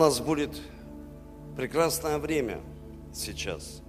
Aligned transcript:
нас 0.00 0.18
будет 0.18 0.58
прекрасное 1.58 2.16
время 2.16 2.60
сейчас, 3.12 3.82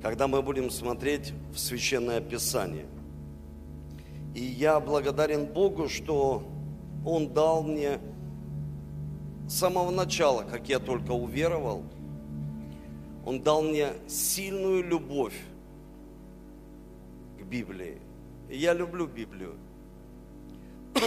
когда 0.00 0.28
мы 0.28 0.42
будем 0.42 0.70
смотреть 0.70 1.32
в 1.52 1.58
Священное 1.58 2.20
Писание. 2.20 2.86
И 4.32 4.44
я 4.44 4.78
благодарен 4.78 5.46
Богу, 5.46 5.88
что 5.88 6.44
Он 7.04 7.32
дал 7.32 7.64
мне 7.64 7.98
с 9.48 9.54
самого 9.54 9.90
начала, 9.90 10.44
как 10.44 10.68
я 10.68 10.78
только 10.78 11.10
уверовал, 11.10 11.82
Он 13.26 13.42
дал 13.42 13.62
мне 13.62 13.88
сильную 14.06 14.84
любовь 14.84 15.36
к 17.40 17.42
Библии. 17.42 17.98
И 18.48 18.56
я 18.56 18.72
люблю 18.72 19.08
Библию. 19.08 19.56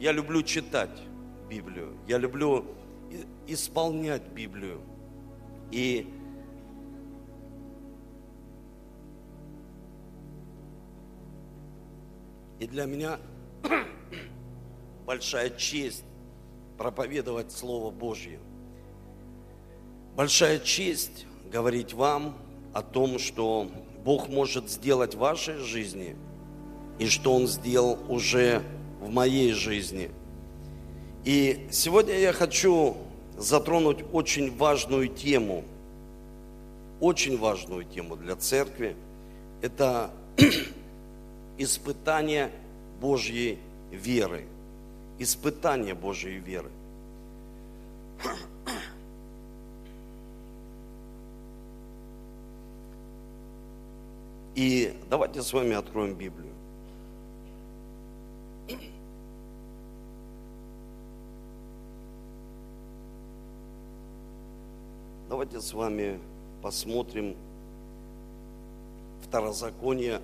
Я 0.00 0.12
люблю 0.12 0.42
читать 0.42 1.02
Библию. 1.50 1.92
Я 2.08 2.16
люблю 2.16 2.64
исполнять 3.46 4.26
Библию. 4.28 4.80
И 5.70 6.06
И 12.60 12.66
для 12.66 12.86
меня 12.86 13.18
большая 15.06 15.50
честь 15.50 16.04
проповедовать 16.78 17.52
Слово 17.52 17.90
Божье. 17.90 18.38
Большая 20.16 20.58
честь 20.60 21.26
говорить 21.52 21.92
вам 21.92 22.38
о 22.72 22.80
том, 22.80 23.18
что 23.18 23.70
Бог 24.04 24.28
может 24.28 24.70
сделать 24.70 25.14
в 25.14 25.18
вашей 25.18 25.58
жизни 25.58 26.16
и 26.98 27.06
что 27.06 27.34
Он 27.34 27.48
сделал 27.48 27.98
уже 28.08 28.62
в 29.00 29.10
моей 29.10 29.52
жизни. 29.52 30.10
И 31.24 31.68
сегодня 31.70 32.18
я 32.18 32.32
хочу 32.32 32.96
затронуть 33.38 34.04
очень 34.12 34.56
важную 34.56 35.08
тему, 35.08 35.64
очень 37.00 37.38
важную 37.38 37.84
тему 37.84 38.16
для 38.16 38.36
церкви. 38.36 38.96
Это 39.62 40.10
испытание 41.58 42.50
Божьей 43.00 43.58
веры. 43.90 44.44
Испытание 45.18 45.94
Божьей 45.94 46.38
веры. 46.38 46.70
И 54.54 54.94
давайте 55.10 55.42
с 55.42 55.52
вами 55.52 55.74
откроем 55.74 56.14
Библию. 56.14 56.52
Давайте 65.44 65.68
с 65.68 65.74
вами 65.74 66.18
посмотрим 66.62 67.36
Второзаконие, 69.24 70.22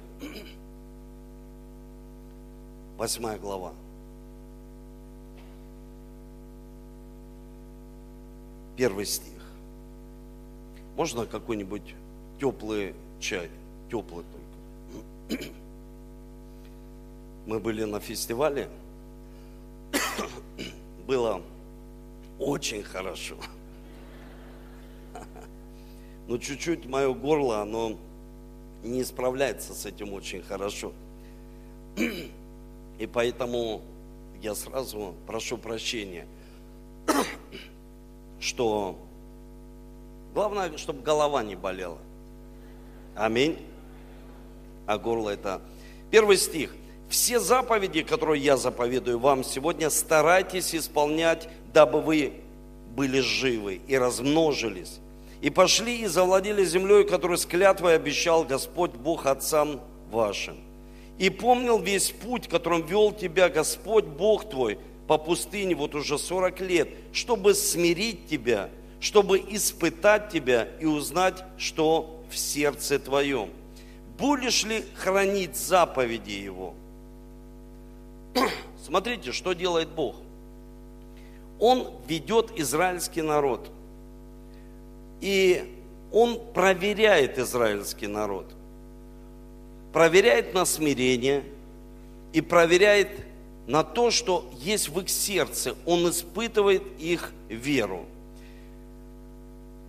восьмая 2.97 3.39
глава. 3.39 3.75
Первый 8.79 9.05
стих. 9.05 9.43
Можно 10.97 11.27
какой-нибудь 11.27 11.95
теплый 12.41 12.95
чай? 13.21 13.51
Теплый 13.91 14.25
только. 15.29 15.45
Мы 17.45 17.61
были 17.61 17.85
на 17.85 18.01
фестивале. 18.01 18.71
Было 21.07 21.43
очень 22.39 22.83
хорошо. 22.83 23.37
Но 26.31 26.39
чуть-чуть 26.39 26.87
мое 26.87 27.13
горло, 27.13 27.61
оно 27.61 27.99
не 28.85 29.03
справляется 29.03 29.75
с 29.75 29.85
этим 29.85 30.13
очень 30.13 30.43
хорошо. 30.43 30.93
И 31.97 33.07
поэтому 33.13 33.83
я 34.41 34.55
сразу 34.55 35.17
прошу 35.27 35.59
прощения, 35.59 36.29
что 38.39 38.97
главное, 40.33 40.77
чтобы 40.77 41.03
голова 41.03 41.43
не 41.43 41.57
болела. 41.57 41.99
Аминь. 43.17 43.59
А 44.87 44.99
горло 44.99 45.31
это... 45.31 45.61
Первый 46.13 46.37
стих. 46.37 46.73
Все 47.09 47.41
заповеди, 47.41 48.03
которые 48.03 48.41
я 48.41 48.57
заповедую 48.57 49.19
вам 49.19 49.43
сегодня, 49.43 49.91
старайтесь 49.91 50.77
исполнять, 50.77 51.49
дабы 51.75 52.01
вы 52.01 52.35
были 52.95 53.19
живы 53.19 53.81
и 53.89 53.99
размножились 53.99 55.01
и 55.41 55.49
пошли 55.49 56.03
и 56.03 56.07
завладели 56.07 56.65
землей, 56.65 57.05
которую 57.05 57.39
с 57.39 57.47
клятвой 57.47 57.95
обещал 57.95 58.45
Господь 58.45 58.93
Бог 58.93 59.27
отцам 59.27 59.81
вашим. 60.11 60.57
И 61.19 61.31
помнил 61.31 61.79
весь 61.79 62.11
путь, 62.11 62.49
которым 62.49 62.87
вел 62.87 63.13
тебя 63.13 63.49
Господь 63.49 64.05
Бог 64.05 64.49
твой 64.49 64.79
по 65.07 65.19
пустыне 65.19 65.75
вот 65.75 65.95
уже 65.95 66.19
40 66.19 66.61
лет, 66.61 66.89
чтобы 67.13 67.55
смирить 67.55 68.29
тебя, 68.29 68.71
чтобы 69.01 69.39
испытать 69.39 70.31
тебя 70.31 70.69
и 70.79 70.87
узнать, 70.87 71.43
что 71.59 72.23
в 72.31 72.37
сердце 72.37 72.99
твоем. 72.99 73.51
Будешь 74.19 74.65
ли 74.65 74.85
хранить 74.95 75.57
заповеди 75.57 76.33
Его? 76.33 76.75
Смотрите, 78.85 79.33
что 79.33 79.55
делает 79.55 79.89
Бог. 79.89 80.17
Он 81.59 81.91
ведет 82.07 82.59
израильский 82.59 83.23
народ– 83.23 83.71
и 85.21 85.77
он 86.13 86.41
проверяет 86.55 87.39
израильский 87.39 88.07
народ. 88.07 88.47
Проверяет 89.93 90.55
на 90.55 90.65
смирение 90.65 91.45
и 92.33 92.41
проверяет 92.41 93.09
на 93.67 93.85
то, 93.85 94.11
что 94.11 94.49
есть 94.59 94.89
в 94.89 95.01
их 95.01 95.09
сердце. 95.09 95.75
Он 95.87 96.09
испытывает 96.11 96.83
их 96.99 97.33
веру. 97.49 98.05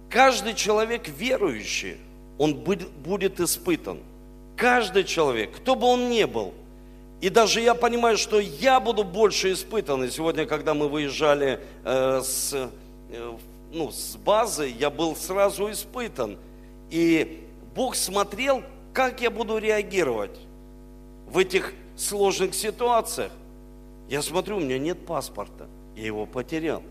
Каждый 0.10 0.54
человек 0.56 1.08
верующий, 1.08 1.98
он 2.38 2.56
будет 2.56 3.40
испытан. 3.40 4.00
Каждый 4.58 5.06
человек, 5.06 5.56
кто 5.56 5.76
бы 5.76 5.88
он 5.88 6.10
ни 6.10 6.26
был. 6.26 6.54
И 7.22 7.30
даже 7.30 7.62
я 7.62 7.76
понимаю, 7.76 8.18
что 8.18 8.40
я 8.40 8.80
буду 8.80 9.04
больше 9.04 9.54
испытан. 9.54 10.04
И 10.04 10.10
сегодня, 10.10 10.46
когда 10.46 10.74
мы 10.74 10.90
выезжали 10.90 11.60
э, 11.86 12.22
с, 12.24 12.70
э, 13.10 13.34
ну, 13.72 13.92
с 13.92 14.16
базы 14.18 14.68
я 14.68 14.90
был 14.90 15.16
сразу 15.16 15.72
испытан. 15.72 16.38
И 16.90 17.48
Бог 17.74 17.96
смотрел, 17.96 18.64
как 18.94 19.22
я 19.22 19.32
буду 19.32 19.58
реагировать 19.58 20.38
в 21.28 21.38
этих 21.38 21.74
сложных 21.96 22.54
ситуациях. 22.54 23.32
Я 24.10 24.22
смотрю, 24.22 24.58
у 24.58 24.60
меня 24.60 24.78
нет 24.78 25.06
паспорта, 25.06 25.68
я 25.96 26.06
его 26.06 26.26
потерял. 26.26 26.84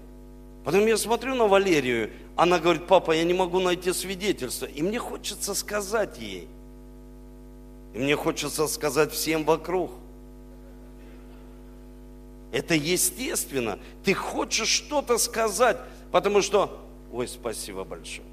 Потом 0.64 0.86
я 0.86 0.96
смотрю 0.96 1.34
на 1.34 1.46
Валерию, 1.46 2.10
она 2.36 2.58
говорит, 2.58 2.86
папа, 2.86 3.12
я 3.12 3.24
не 3.24 3.34
могу 3.34 3.60
найти 3.60 3.92
свидетельство. 3.92 4.66
И 4.66 4.82
мне 4.82 4.98
хочется 4.98 5.54
сказать 5.54 6.18
ей, 6.18 6.48
и 7.94 7.98
мне 7.98 8.16
хочется 8.16 8.66
сказать 8.68 9.12
всем 9.12 9.44
вокруг. 9.44 9.91
Это 12.52 12.74
естественно. 12.74 13.78
Ты 14.04 14.14
хочешь 14.14 14.68
что-то 14.68 15.18
сказать, 15.18 15.76
Потому 16.12 16.43
что, 16.43 16.81
ой, 17.12 17.28
спасибо 17.28 17.84
большое. 17.84 18.26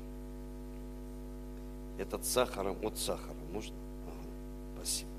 Этот 1.99 2.25
сахаром, 2.25 2.75
вот 2.81 2.97
сахаром, 2.97 3.37
можно? 3.51 3.75
Ага, 4.05 4.29
спасибо. 4.75 5.09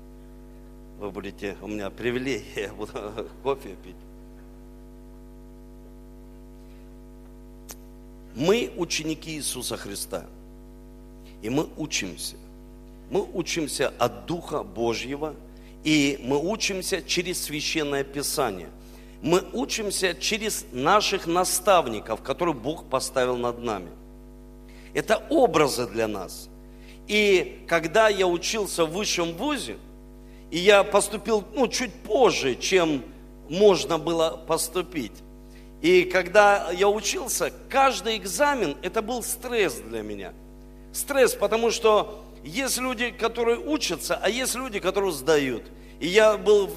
Вы 0.99 1.11
будете 1.11 1.57
у 1.61 1.67
меня 1.67 1.89
привилегия, 1.89 2.63
я 2.63 2.73
буду 2.73 2.91
кофе 3.43 3.75
пить. 3.83 3.95
Мы 8.35 8.71
ученики 8.77 9.31
Иисуса 9.31 9.77
Христа. 9.77 10.25
И 11.41 11.49
мы 11.49 11.67
учимся. 11.77 12.35
Мы 13.09 13.21
учимся 13.33 13.89
от 13.97 14.25
Духа 14.25 14.63
Божьего, 14.63 15.33
и 15.83 16.19
мы 16.21 16.37
учимся 16.37 17.01
через 17.01 17.41
Священное 17.41 18.03
Писание 18.03 18.69
мы 19.21 19.43
учимся 19.53 20.13
через 20.13 20.65
наших 20.71 21.27
наставников, 21.27 22.21
которых 22.21 22.55
Бог 22.55 22.85
поставил 22.85 23.37
над 23.37 23.59
нами. 23.59 23.89
Это 24.93 25.21
образы 25.29 25.87
для 25.87 26.07
нас. 26.07 26.49
И 27.07 27.65
когда 27.67 28.07
я 28.07 28.27
учился 28.27 28.85
в 28.85 28.91
высшем 28.91 29.33
вузе, 29.33 29.77
и 30.51 30.57
я 30.57 30.83
поступил 30.83 31.43
ну, 31.53 31.67
чуть 31.67 31.93
позже, 31.93 32.55
чем 32.55 33.03
можно 33.49 33.97
было 33.97 34.39
поступить. 34.47 35.11
И 35.81 36.03
когда 36.03 36.71
я 36.71 36.89
учился, 36.89 37.51
каждый 37.69 38.17
экзамен, 38.17 38.77
это 38.81 39.01
был 39.01 39.23
стресс 39.23 39.75
для 39.75 40.01
меня. 40.01 40.33
Стресс, 40.91 41.33
потому 41.33 41.71
что 41.71 42.23
есть 42.43 42.77
люди, 42.77 43.11
которые 43.11 43.59
учатся, 43.59 44.19
а 44.21 44.29
есть 44.29 44.55
люди, 44.55 44.79
которые 44.79 45.11
сдают. 45.11 45.63
И 45.99 46.07
я 46.07 46.37
был 46.37 46.69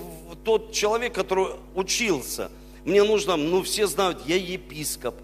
тот 0.44 0.72
человек, 0.72 1.14
который 1.14 1.54
учился. 1.74 2.50
Мне 2.84 3.02
нужно, 3.02 3.36
ну 3.36 3.62
все 3.62 3.86
знают, 3.86 4.26
я 4.26 4.36
епископ. 4.36 5.14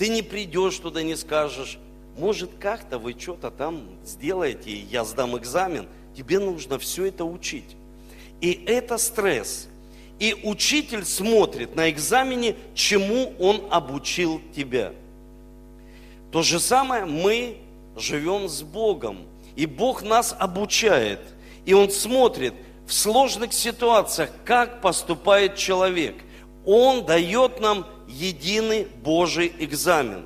ты 0.00 0.08
не 0.08 0.22
придешь 0.22 0.78
туда, 0.78 1.02
не 1.02 1.14
скажешь, 1.14 1.78
может, 2.16 2.52
как-то 2.58 2.98
вы 2.98 3.14
что-то 3.18 3.50
там 3.50 3.82
сделаете, 4.02 4.70
и 4.70 4.86
я 4.86 5.04
сдам 5.04 5.36
экзамен. 5.36 5.86
Тебе 6.16 6.38
нужно 6.38 6.78
все 6.78 7.04
это 7.04 7.26
учить. 7.26 7.76
И 8.40 8.64
это 8.66 8.96
стресс. 8.96 9.68
И 10.18 10.34
учитель 10.42 11.04
смотрит 11.04 11.76
на 11.76 11.90
экзамене, 11.90 12.56
чему 12.74 13.34
он 13.38 13.62
обучил 13.70 14.40
тебя. 14.56 14.94
То 16.32 16.40
же 16.40 16.60
самое 16.60 17.04
мы 17.04 17.58
живем 17.94 18.48
с 18.48 18.62
Богом. 18.62 19.18
И 19.60 19.66
Бог 19.66 20.00
нас 20.00 20.34
обучает. 20.38 21.20
И 21.66 21.74
Он 21.74 21.90
смотрит 21.90 22.54
в 22.86 22.94
сложных 22.94 23.52
ситуациях, 23.52 24.30
как 24.46 24.80
поступает 24.80 25.56
человек. 25.56 26.14
Он 26.64 27.04
дает 27.04 27.60
нам 27.60 27.86
единый 28.08 28.88
Божий 29.04 29.52
экзамен. 29.58 30.24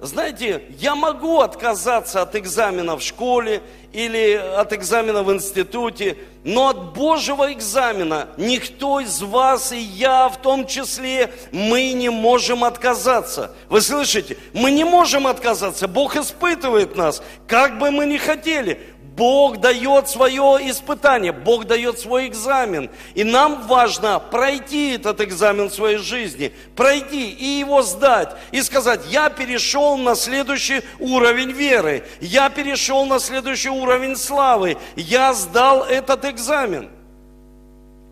Знаете, 0.00 0.62
я 0.78 0.94
могу 0.94 1.40
отказаться 1.40 2.22
от 2.22 2.36
экзамена 2.36 2.96
в 2.96 3.02
школе 3.02 3.60
или 3.92 4.34
от 4.34 4.72
экзамена 4.72 5.22
в 5.22 5.32
институте, 5.32 6.16
но 6.44 6.68
от 6.68 6.94
Божьего 6.94 7.52
экзамена 7.52 8.28
никто 8.36 9.00
из 9.00 9.20
вас 9.20 9.72
и 9.72 9.78
я 9.78 10.28
в 10.28 10.40
том 10.40 10.66
числе, 10.66 11.32
мы 11.50 11.92
не 11.92 12.08
можем 12.08 12.64
отказаться. 12.64 13.54
Вы 13.68 13.80
слышите? 13.80 14.36
Мы 14.52 14.70
не 14.70 14.84
можем 14.84 15.26
отказаться. 15.26 15.88
Бог 15.88 16.16
испытывает 16.16 16.96
нас, 16.96 17.22
как 17.46 17.78
бы 17.78 17.90
мы 17.90 18.06
ни 18.06 18.16
хотели. 18.16 18.80
Бог 19.20 19.58
дает 19.58 20.08
свое 20.08 20.70
испытание, 20.70 21.30
Бог 21.30 21.66
дает 21.66 21.98
свой 21.98 22.26
экзамен. 22.26 22.88
И 23.14 23.22
нам 23.22 23.66
важно 23.66 24.18
пройти 24.18 24.92
этот 24.94 25.20
экзамен 25.20 25.68
в 25.68 25.74
своей 25.74 25.98
жизни, 25.98 26.54
пройти 26.74 27.30
и 27.30 27.58
его 27.58 27.82
сдать, 27.82 28.34
и 28.50 28.62
сказать, 28.62 29.02
я 29.10 29.28
перешел 29.28 29.98
на 29.98 30.14
следующий 30.14 30.80
уровень 30.98 31.50
веры, 31.50 32.02
я 32.22 32.48
перешел 32.48 33.04
на 33.04 33.18
следующий 33.18 33.68
уровень 33.68 34.16
славы, 34.16 34.78
я 34.96 35.34
сдал 35.34 35.84
этот 35.84 36.24
экзамен. 36.24 36.88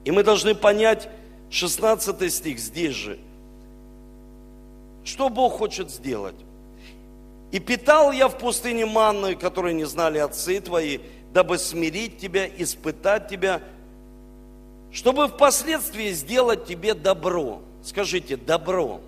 И 0.05 0.11
мы 0.11 0.23
должны 0.23 0.55
понять 0.55 1.09
16 1.49 2.31
стих 2.31 2.59
здесь 2.59 2.95
же. 2.95 3.19
Что 5.05 5.31
Бог 5.31 5.55
хочет 5.55 5.91
сделать? 5.91 6.48
И 7.51 7.59
питал 7.61 8.13
я 8.13 8.29
в 8.29 8.37
пустыне 8.37 8.85
манной, 8.85 9.35
которую 9.35 9.75
не 9.75 9.85
знали 9.85 10.19
отцы 10.19 10.61
твои, 10.61 10.99
дабы 11.33 11.59
смирить 11.59 12.19
тебя, 12.19 12.47
испытать 12.47 13.29
тебя, 13.29 13.63
чтобы 14.93 15.29
впоследствии 15.29 16.11
сделать 16.11 16.67
тебе 16.67 16.95
добро. 16.95 17.61
Скажите, 17.83 18.37
добро. 18.37 19.01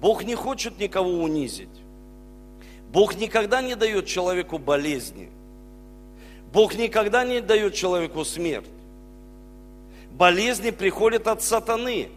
Бог 0.00 0.24
не 0.24 0.34
хочет 0.34 0.78
никого 0.78 1.10
унизить. 1.10 1.68
Бог 2.92 3.16
никогда 3.16 3.62
не 3.62 3.74
дает 3.74 4.06
человеку 4.06 4.58
болезни. 4.58 5.30
Бог 6.52 6.76
никогда 6.76 7.24
не 7.24 7.40
дает 7.40 7.74
человеку 7.74 8.24
смерть. 8.24 8.68
Болезни 10.12 10.70
приходят 10.70 11.26
от 11.26 11.42
сатаны. 11.42 12.10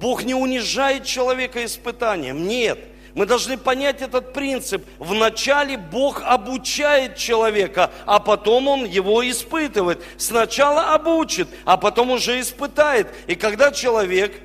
Бог 0.00 0.24
не 0.24 0.32
унижает 0.32 1.04
человека 1.04 1.62
испытанием. 1.62 2.46
Нет. 2.46 2.78
Мы 3.14 3.26
должны 3.26 3.56
понять 3.56 4.02
этот 4.02 4.32
принцип. 4.32 4.84
Вначале 4.98 5.76
Бог 5.76 6.22
обучает 6.24 7.16
человека, 7.16 7.90
а 8.06 8.20
потом 8.20 8.68
Он 8.68 8.84
его 8.84 9.28
испытывает. 9.28 10.02
Сначала 10.16 10.94
обучит, 10.94 11.48
а 11.64 11.76
потом 11.76 12.10
уже 12.10 12.40
испытает. 12.40 13.08
И 13.26 13.34
когда 13.34 13.72
человек, 13.72 14.40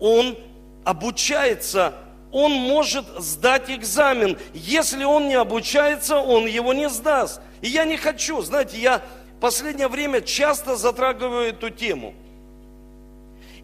он 0.00 0.36
обучается, 0.84 1.94
он 2.32 2.52
может 2.52 3.06
сдать 3.18 3.70
экзамен. 3.70 4.36
Если 4.52 5.04
он 5.04 5.28
не 5.28 5.34
обучается, 5.34 6.18
он 6.18 6.46
его 6.46 6.72
не 6.72 6.88
сдаст. 6.88 7.40
И 7.62 7.68
я 7.68 7.84
не 7.84 7.96
хочу, 7.96 8.42
знаете, 8.42 8.78
я 8.78 9.02
в 9.36 9.40
последнее 9.40 9.88
время 9.88 10.20
часто 10.20 10.76
затрагиваю 10.76 11.48
эту 11.48 11.70
тему– 11.70 12.14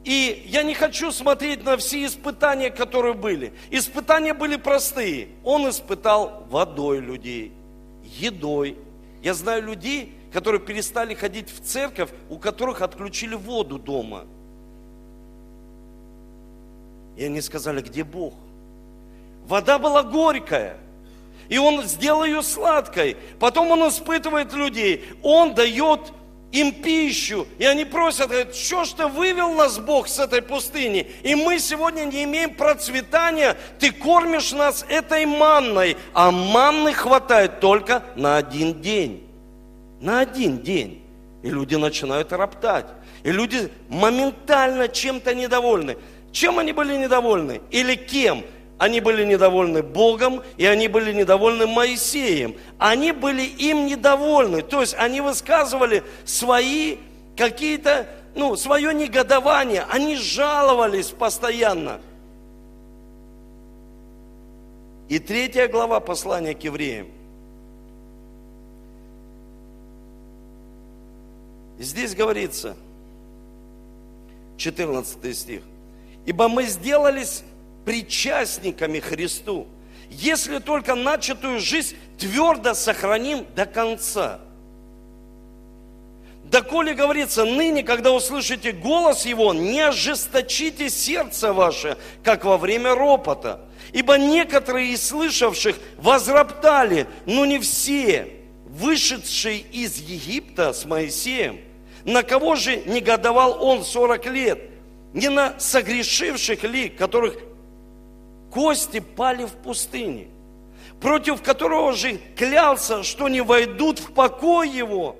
и 0.05 0.45
я 0.47 0.63
не 0.63 0.75
хочу 0.75 1.11
смотреть 1.13 1.65
на 1.65 1.79
все 1.79 2.05
испытания, 2.05 2.71
которые 2.71 3.15
были. 3.15 3.55
Испытания 3.71 4.35
были 4.35 4.57
простые. 4.57 5.29
Он 5.43 5.69
испытал 5.69 6.47
водой 6.51 7.01
людей, 7.01 7.53
едой. 8.03 8.77
Я 9.23 9.33
знаю 9.33 9.63
людей, 9.63 10.13
которые 10.31 10.61
перестали 10.61 11.15
ходить 11.15 11.51
в 11.51 11.65
церковь, 11.65 12.11
у 12.29 12.39
которых 12.39 12.83
отключили 12.83 13.35
воду 13.35 13.79
дома. 13.79 14.27
И 17.17 17.25
они 17.25 17.41
сказали, 17.41 17.81
где 17.81 18.05
Бог? 18.05 18.35
Вода 19.47 19.79
была 19.79 20.03
горькая. 20.03 20.77
И 21.49 21.57
он 21.57 21.83
сделал 21.85 22.25
ее 22.25 22.43
сладкой. 22.43 23.17
Потом 23.39 23.71
он 23.71 23.89
испытывает 23.89 24.53
людей. 24.53 25.05
Он 25.23 25.55
дает 25.55 26.01
им 26.55 26.73
пищу, 26.73 27.49
и 27.59 27.65
они 27.65 27.85
просят, 27.85 28.29
говорят, 28.29 28.55
что 28.55 28.85
ж 28.85 28.93
ты 28.93 29.07
вывел 29.09 29.55
нас, 29.55 29.79
Бог, 29.79 30.07
с 30.07 30.21
этой 30.21 30.41
пустыни, 30.41 31.11
и 31.25 31.35
мы 31.35 31.59
сегодня 31.59 32.05
не 32.05 32.23
имеем 32.23 32.55
процветания, 32.55 33.57
ты 33.81 33.91
кормишь 33.91 34.53
нас 34.53 34.87
этой 34.89 35.27
манной, 35.27 35.97
а 36.13 36.31
манны 36.31 36.93
хватает 36.93 37.59
только 37.59 38.05
на 38.15 38.37
один 38.37 38.81
день. 38.81 39.29
На 40.01 40.21
один 40.21 40.59
день. 40.59 41.03
И 41.43 41.51
люди 41.51 41.75
начинают 41.75 42.33
роптать. 42.33 42.87
И 43.25 43.33
люди 43.33 43.69
моментально 43.89 44.87
чем-то 44.87 45.35
недовольны. 45.35 45.97
Чем 46.31 46.61
они 46.61 46.73
были 46.73 46.97
недовольны? 46.97 47.63
Или 47.73 47.97
кем? 47.97 48.45
Они 48.85 49.01
были 49.01 49.25
недовольны 49.25 49.83
Богом, 49.83 50.43
и 50.59 50.67
они 50.67 50.89
были 50.89 51.15
недовольны 51.15 51.67
Моисеем. 51.67 52.55
Они 52.77 53.13
были 53.13 53.41
им 53.41 53.87
недовольны. 53.87 54.61
То 54.61 54.83
есть 54.83 54.93
они 54.99 55.23
высказывали 55.23 56.03
свои 56.27 56.99
какие-то, 57.35 58.07
ну, 58.35 58.57
свое 58.57 58.93
негодование. 58.93 59.87
Они 59.89 60.17
жаловались 60.17 61.07
постоянно. 61.07 62.03
И 65.09 65.19
третья 65.19 65.67
глава 65.67 65.99
послания 66.01 66.53
к 66.53 66.63
евреям. 66.63 67.09
Здесь 71.79 72.15
говорится, 72.15 72.77
14 74.59 75.35
стих. 75.35 75.63
Ибо 76.27 76.49
мы 76.49 76.65
сделались 76.65 77.45
причастниками 77.85 79.01
Христу, 79.01 79.67
если 80.11 80.59
только 80.59 80.95
начатую 80.95 81.61
жизнь 81.61 81.97
твердо 82.19 82.75
сохраним 82.75 83.47
до 83.55 83.67
конца. 83.67 84.41
Доколе 86.45 86.95
говорится, 86.95 87.45
ныне, 87.45 87.83
когда 87.83 88.13
услышите 88.13 88.73
голос 88.73 89.25
Его, 89.25 89.53
не 89.55 89.81
ожесточите 89.81 90.91
сердце 90.91 91.53
ваше, 91.53 91.97
как 92.23 92.45
во 92.45 92.59
время 92.59 92.95
ропота. 92.95 93.61
Ибо 93.93 94.19
некоторые 94.19 94.93
из 94.93 95.07
слышавших 95.07 95.77
возроптали, 95.97 97.07
но 97.27 97.45
не 97.45 97.59
все, 97.59 98.29
вышедшие 98.67 99.61
из 99.61 99.97
Египта 99.99 100.73
с 100.73 100.85
Моисеем. 100.85 101.61
На 102.05 102.23
кого 102.23 102.57
же 102.57 102.77
негодовал 102.87 103.65
он 103.65 103.85
сорок 103.85 104.27
лет? 104.27 104.61
Не 105.15 105.29
на 105.29 105.59
согрешивших 105.59 106.63
ли, 106.65 106.89
которых 106.89 107.39
кости 108.55 109.01
пали 109.01 109.45
в 109.45 109.53
пустыне, 109.53 110.29
против 111.01 111.43
которого 111.43 111.93
же 111.93 112.21
клялся, 112.37 113.03
что 113.03 113.29
не 113.29 113.41
войдут 113.41 113.99
в 113.99 114.13
покой 114.13 114.71
его, 114.71 115.17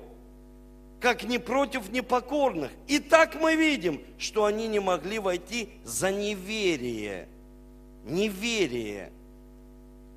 как 1.01 1.23
не 1.23 1.37
против 1.37 1.91
непокорных. 1.91 2.71
И 2.87 2.99
так 2.99 3.35
мы 3.35 3.55
видим, 3.55 4.01
что 4.17 4.45
они 4.45 4.69
не 4.69 4.79
могли 4.79 5.19
войти 5.19 5.69
за 5.83 6.13
неверие. 6.13 7.27
Неверие. 8.05 9.11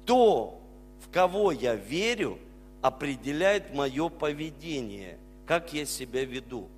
То, 0.07 0.61
в 1.05 1.13
кого 1.13 1.51
я 1.51 1.75
верю, 1.75 2.39
определяет 2.83 3.75
мое 3.75 4.09
поведение, 4.09 5.19
как 5.45 5.73
я 5.73 5.85
себя 5.87 6.25
веду 6.25 6.69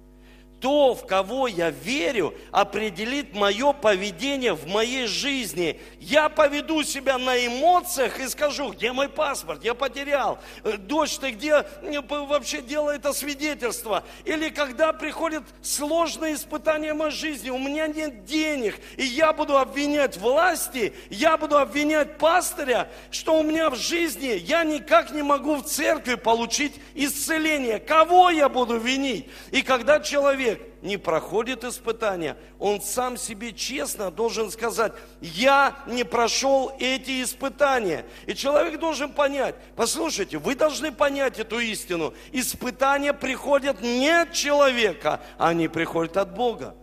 то, 0.60 0.94
в 0.94 1.06
кого 1.06 1.48
я 1.48 1.70
верю, 1.70 2.34
определит 2.52 3.34
мое 3.34 3.72
поведение 3.72 4.52
в 4.52 4.66
моей 4.66 5.06
жизни. 5.06 5.80
Я 5.98 6.28
поведу 6.28 6.82
себя 6.82 7.16
на 7.18 7.46
эмоциях 7.46 8.20
и 8.20 8.28
скажу, 8.28 8.72
где 8.72 8.92
мой 8.92 9.08
паспорт, 9.08 9.64
я 9.64 9.74
потерял. 9.74 10.38
Э, 10.62 10.76
дочь, 10.76 11.16
ты 11.16 11.30
где 11.30 11.64
вообще 12.08 12.60
дело 12.60 12.90
это 12.90 13.12
свидетельство? 13.12 14.04
Или 14.24 14.50
когда 14.50 14.92
приходит 14.92 15.44
сложное 15.62 16.34
испытание 16.34 16.92
в 16.92 16.98
моей 16.98 17.10
жизни, 17.10 17.50
у 17.50 17.58
меня 17.58 17.86
нет 17.86 18.24
денег, 18.26 18.78
и 18.96 19.04
я 19.04 19.32
буду 19.32 19.58
обвинять 19.58 20.18
власти, 20.18 20.92
я 21.08 21.38
буду 21.38 21.58
обвинять 21.58 22.18
пастыря, 22.18 22.90
что 23.10 23.38
у 23.38 23.42
меня 23.42 23.70
в 23.70 23.76
жизни 23.76 24.38
я 24.44 24.64
никак 24.64 25.10
не 25.12 25.22
могу 25.22 25.56
в 25.56 25.64
церкви 25.64 26.16
получить 26.16 26.74
исцеление. 26.94 27.78
Кого 27.78 28.30
я 28.30 28.48
буду 28.48 28.76
винить? 28.76 29.28
И 29.50 29.62
когда 29.62 30.00
человек 30.00 30.49
человек 30.50 30.82
не 30.82 30.96
проходит 30.96 31.64
испытания, 31.64 32.36
он 32.58 32.80
сам 32.80 33.16
себе 33.16 33.52
честно 33.52 34.10
должен 34.10 34.50
сказать, 34.50 34.92
я 35.20 35.76
не 35.86 36.04
прошел 36.04 36.72
эти 36.78 37.22
испытания. 37.22 38.04
И 38.26 38.34
человек 38.34 38.80
должен 38.80 39.12
понять, 39.12 39.54
послушайте, 39.76 40.38
вы 40.38 40.54
должны 40.54 40.90
понять 40.92 41.38
эту 41.38 41.58
истину. 41.58 42.14
Испытания 42.32 43.12
приходят 43.12 43.80
не 43.82 44.08
от 44.08 44.32
человека, 44.32 45.20
они 45.38 45.68
приходят 45.68 46.16
от 46.16 46.34
Бога. 46.34 46.74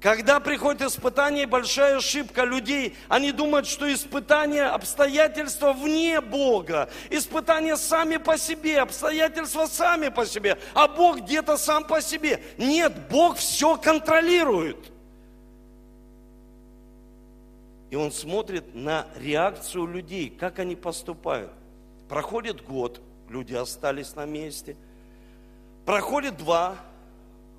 Когда 0.00 0.38
приходит 0.38 0.82
испытание, 0.82 1.46
большая 1.46 1.96
ошибка 1.96 2.44
людей, 2.44 2.96
они 3.08 3.32
думают, 3.32 3.66
что 3.66 3.92
испытания, 3.92 4.66
обстоятельства 4.66 5.72
вне 5.72 6.20
Бога. 6.20 6.88
Испытания 7.10 7.76
сами 7.76 8.16
по 8.16 8.38
себе, 8.38 8.78
обстоятельства 8.78 9.66
сами 9.66 10.08
по 10.08 10.24
себе, 10.24 10.56
а 10.72 10.86
Бог 10.86 11.22
где-то 11.22 11.56
сам 11.56 11.84
по 11.84 12.00
себе. 12.00 12.40
Нет, 12.58 13.08
Бог 13.10 13.38
все 13.38 13.76
контролирует. 13.76 14.78
И 17.90 17.96
Он 17.96 18.12
смотрит 18.12 18.76
на 18.76 19.06
реакцию 19.16 19.86
людей, 19.86 20.30
как 20.30 20.60
они 20.60 20.76
поступают. 20.76 21.50
Проходит 22.08 22.64
год, 22.64 23.00
люди 23.28 23.54
остались 23.54 24.14
на 24.14 24.26
месте. 24.26 24.76
Проходит 25.84 26.36
два 26.36 26.76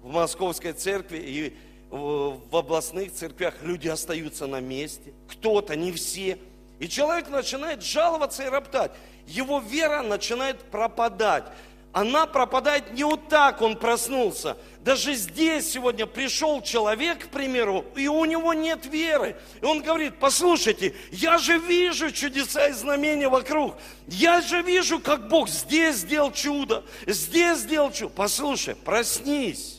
в 0.02 0.10
Московской 0.10 0.72
церкви, 0.72 1.18
и 1.18 1.58
в 1.90 2.56
областных 2.56 3.14
церквях 3.14 3.56
люди 3.62 3.88
остаются 3.88 4.48
на 4.48 4.60
месте, 4.60 5.14
кто-то, 5.28 5.76
не 5.76 5.92
все. 5.92 6.38
И 6.80 6.88
человек 6.88 7.30
начинает 7.30 7.84
жаловаться 7.84 8.44
и 8.44 8.50
роптать. 8.50 8.92
Его 9.28 9.60
вера 9.60 10.02
начинает 10.02 10.60
пропадать. 10.72 11.46
Она 11.92 12.28
пропадает 12.28 12.94
не 12.94 13.04
вот 13.04 13.30
так, 13.30 13.62
он 13.62 13.76
проснулся. 13.76 14.56
Даже 14.82 15.16
здесь 15.16 15.72
сегодня 15.72 16.06
пришел 16.06 16.62
человек, 16.62 17.26
к 17.26 17.30
примеру, 17.30 17.84
и 17.96 18.08
у 18.08 18.24
него 18.26 18.54
нет 18.54 18.86
веры. 18.86 19.36
И 19.60 19.66
он 19.66 19.82
говорит, 19.82 20.20
послушайте, 20.20 20.96
я 21.12 21.40
же 21.40 21.58
вижу 21.58 22.12
чудеса 22.12 22.68
и 22.68 22.74
знамения 22.74 23.28
вокруг. 23.28 23.76
Я 24.08 24.40
же 24.42 24.62
вижу, 24.62 25.00
как 25.00 25.28
Бог 25.30 25.50
здесь 25.50 25.98
сделал 25.98 26.32
чудо, 26.32 26.84
здесь 27.08 27.58
сделал 27.58 27.92
чудо. 27.92 28.14
Послушай, 28.16 28.76
проснись. 28.76 29.79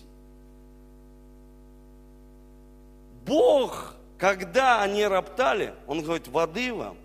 Бог, 3.31 3.95
когда 4.19 4.83
они 4.83 5.05
роптали, 5.05 5.73
Он 5.87 6.03
говорит, 6.03 6.27
воды 6.27 6.75
вам, 6.75 6.97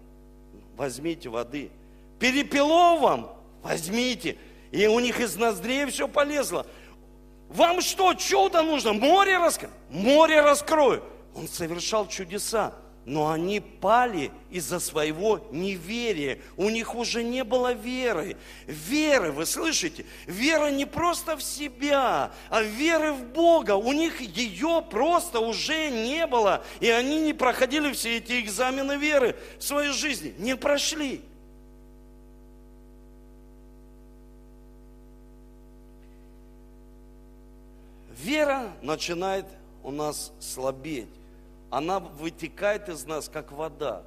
возьмите 0.75 1.29
воды. 1.29 1.69
Перепело 2.19 2.97
вам, 2.97 3.31
возьмите. 3.61 4.35
И 4.71 4.87
у 4.87 4.99
них 4.99 5.19
из 5.19 5.35
ноздрей 5.35 5.85
все 5.85 6.07
полезло. 6.07 6.65
Вам 7.49 7.79
что, 7.79 8.15
чудо 8.15 8.63
нужно? 8.63 8.93
Море 8.93 9.37
раскрою? 9.37 9.71
Море 9.91 10.41
раскрою. 10.41 11.03
Он 11.35 11.47
совершал 11.47 12.07
чудеса 12.07 12.73
но 13.05 13.29
они 13.29 13.59
пали 13.59 14.31
из-за 14.49 14.79
своего 14.79 15.39
неверия. 15.51 16.39
У 16.57 16.69
них 16.69 16.95
уже 16.95 17.23
не 17.23 17.43
было 17.43 17.73
веры. 17.73 18.35
Веры, 18.65 19.31
вы 19.31 19.45
слышите? 19.45 20.05
Вера 20.25 20.71
не 20.71 20.85
просто 20.85 21.37
в 21.37 21.43
себя, 21.43 22.31
а 22.49 22.63
веры 22.63 23.13
в 23.13 23.23
Бога. 23.25 23.75
У 23.75 23.93
них 23.93 24.21
ее 24.21 24.83
просто 24.89 25.39
уже 25.39 25.91
не 25.91 26.25
было. 26.25 26.63
И 26.79 26.89
они 26.89 27.21
не 27.21 27.33
проходили 27.33 27.93
все 27.93 28.17
эти 28.17 28.39
экзамены 28.39 28.97
веры 28.97 29.35
в 29.59 29.63
своей 29.63 29.93
жизни. 29.93 30.33
Не 30.39 30.55
прошли. 30.55 31.21
Вера 38.17 38.73
начинает 38.81 39.45
у 39.83 39.91
нас 39.91 40.31
слабеть 40.39 41.05
она 41.75 41.99
вытекает 41.99 42.87
из 42.87 43.05
нас, 43.05 43.27
как 43.27 43.51
вода. 43.51 44.01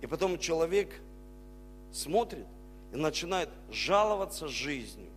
И 0.00 0.06
потом 0.06 0.38
человек 0.38 0.88
смотрит 1.92 2.46
и 2.92 2.96
начинает 2.96 3.48
жаловаться 3.72 4.46
жизнью, 4.46 5.08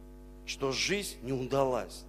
что 0.47 0.71
жизнь 0.71 1.19
не 1.21 1.31
удалась. 1.31 2.05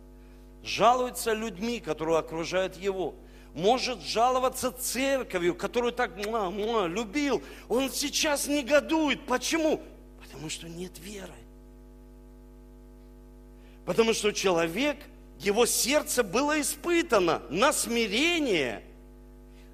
Жалуется 0.63 1.35
людьми, 1.35 1.79
которые 1.79 2.17
окружают 2.17 2.75
его. 2.77 3.15
Может 3.53 4.01
жаловаться 4.01 4.73
церковью, 4.73 5.55
которую 5.55 5.93
так 5.93 6.17
муа, 6.17 6.51
муа, 6.51 6.87
любил. 6.87 7.43
Он 7.69 7.91
сейчас 7.91 8.47
негодует. 8.47 9.27
Почему? 9.27 9.83
Потому 10.23 10.49
что 10.49 10.71
нет 10.71 10.99
веры. 11.01 11.35
Потому 13.85 14.15
что 14.15 14.33
человек– 14.33 14.97
его 15.45 15.67
сердце 15.67 16.23
было 16.23 16.61
испытано 16.61 17.43
на 17.51 17.73
смирение. 17.73 18.83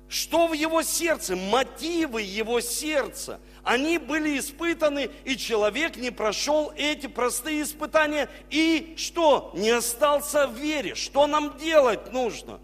Что 0.09 0.49
в 0.49 0.53
его 0.53 0.83
сердце? 0.83 1.37
Мотивы 1.37 2.23
его 2.23 2.61
сердца. 2.61 3.41
Они 3.62 3.99
были 3.99 4.39
испытаны, 4.39 5.11
и 5.25 5.37
человек 5.37 5.97
не 5.97 6.11
прошел 6.11 6.73
эти 6.77 7.07
простые 7.07 7.62
испытания. 7.62 8.29
И 8.50 8.95
что? 8.97 9.53
Не 9.55 9.71
остался 9.71 10.47
в 10.47 10.55
вере. 10.55 10.95
Что 10.95 11.27
нам 11.27 11.57
делать 11.59 12.12
нужно? 12.12 12.59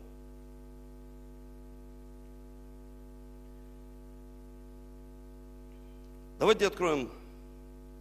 Давайте 6.39 6.67
откроем 6.67 7.11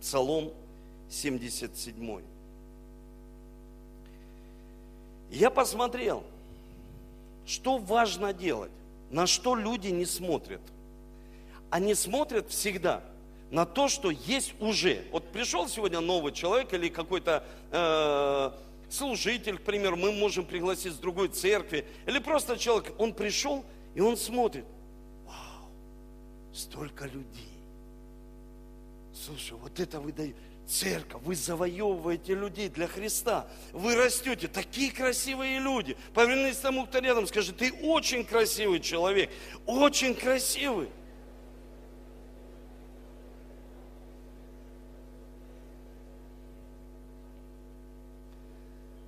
Псалом 0.01 0.51
77. 1.09 2.34
Я 5.35 5.49
посмотрел, 5.49 6.23
что 7.45 7.77
важно 7.77 8.31
делать, 8.31 8.71
на 9.11 9.27
что 9.27 9.53
люди 9.53 9.89
не 9.89 10.05
смотрят. 10.05 10.61
Они 11.69 11.93
смотрят 11.93 12.49
всегда 12.51 13.03
на 13.51 13.65
то, 13.65 13.89
что 13.89 14.11
есть 14.11 14.53
уже. 14.61 15.03
Вот 15.11 15.29
пришел 15.33 15.67
сегодня 15.67 15.99
новый 15.99 16.31
человек 16.31 16.73
или 16.73 16.87
какой-то 16.87 17.43
э, 17.71 18.51
служитель, 18.89 19.57
к 19.57 19.63
примеру, 19.63 19.97
мы 19.97 20.13
можем 20.13 20.45
пригласить 20.45 20.93
с 20.93 20.97
другой 20.97 21.27
церкви, 21.27 21.85
или 22.07 22.19
просто 22.19 22.57
человек, 22.57 22.93
он 22.97 23.13
пришел 23.13 23.65
и 23.93 23.99
он 23.99 24.15
смотрит, 24.15 24.65
вау, 25.25 25.69
столько 26.53 27.07
людей. 27.07 27.59
Слушай, 29.13 29.57
вот 29.57 29.81
это 29.81 29.99
вы 29.99 30.13
церковь, 30.67 31.21
вы 31.23 31.35
завоевываете 31.35 32.33
людей 32.33 32.69
для 32.69 32.87
Христа. 32.87 33.47
Вы 33.71 33.95
растете, 33.95 34.47
такие 34.47 34.91
красивые 34.91 35.59
люди. 35.59 35.95
Повернись 36.13 36.57
тому, 36.57 36.85
кто 36.85 36.99
рядом, 36.99 37.27
скажи, 37.27 37.53
ты 37.53 37.71
очень 37.83 38.25
красивый 38.25 38.79
человек, 38.79 39.29
очень 39.65 40.15
красивый. 40.15 40.89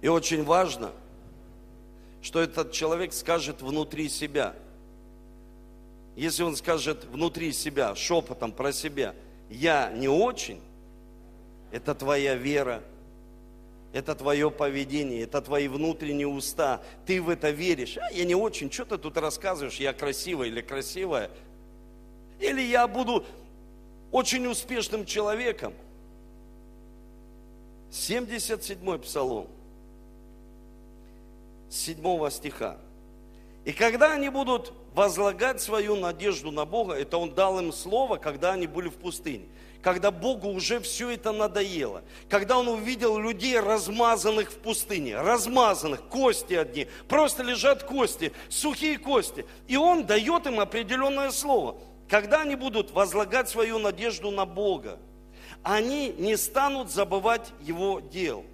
И 0.02 0.08
очень 0.08 0.44
важно, 0.44 0.92
что 2.22 2.40
этот 2.40 2.72
человек 2.72 3.14
скажет 3.14 3.62
внутри 3.62 4.10
себя. 4.10 4.56
Если 6.16 6.44
он 6.44 6.56
скажет 6.56 7.06
внутри 7.06 7.52
себя, 7.52 7.96
шепотом 7.96 8.52
про 8.52 8.72
себя, 8.72 9.16
я 9.50 9.92
не 9.92 10.08
очень, 10.08 10.62
это 11.72 11.94
твоя 11.96 12.36
вера, 12.36 12.84
это 13.94 14.16
твое 14.16 14.52
поведение, 14.52 15.24
это 15.24 15.42
твои 15.42 15.68
внутренние 15.68 16.28
уста. 16.28 16.82
Ты 17.06 17.22
в 17.22 17.30
это 17.30 17.50
веришь. 17.50 17.98
А 17.98 18.12
я 18.12 18.26
не 18.26 18.36
очень, 18.36 18.72
что 18.72 18.86
ты 18.86 18.98
тут 18.98 19.18
рассказываешь, 19.18 19.80
я 19.80 19.94
красивая 19.94 20.48
или 20.48 20.62
красивая. 20.62 21.32
Или 22.40 22.62
я 22.62 22.88
буду 22.88 23.26
очень 24.12 24.46
успешным 24.48 25.06
человеком. 25.06 25.74
77-й 27.92 29.00
псалом, 29.00 29.48
7 31.70 32.30
стиха. 32.30 32.78
И 33.66 33.72
когда 33.72 34.14
они 34.14 34.30
будут 34.30 34.74
возлагать 34.94 35.62
свою 35.62 35.96
надежду 35.96 36.52
на 36.52 36.66
Бога, 36.66 36.94
это 36.94 37.18
Он 37.18 37.34
дал 37.34 37.60
им 37.60 37.72
слово, 37.72 38.18
когда 38.18 38.54
они 38.54 38.68
были 38.68 38.90
в 38.90 38.96
пустыне 38.96 39.46
когда 39.82 40.12
Богу 40.12 40.50
уже 40.50 40.80
все 40.80 41.12
это 41.12 41.32
надоело, 41.32 42.04
когда 42.30 42.58
Он 42.58 42.68
увидел 42.68 43.18
людей, 43.18 43.60
размазанных 43.60 44.52
в 44.52 44.58
пустыне, 44.58 45.20
размазанных, 45.20 46.04
кости 46.04 46.54
одни, 46.54 46.88
просто 47.08 47.44
лежат 47.44 47.84
кости, 47.84 48.34
сухие 48.50 48.98
кости. 48.98 49.46
И 49.68 49.78
Он 49.78 50.06
дает 50.06 50.46
им 50.48 50.60
определенное 50.60 51.32
слово. 51.32 51.78
Когда 52.10 52.42
они 52.42 52.56
будут 52.56 52.92
возлагать 52.92 53.50
свою 53.50 53.80
надежду 53.80 54.32
на 54.32 54.46
Бога, 54.46 54.98
они 55.64 56.10
не 56.18 56.38
станут 56.38 56.90
забывать 56.90 57.52
Его 57.62 58.00
дел, 58.00 58.46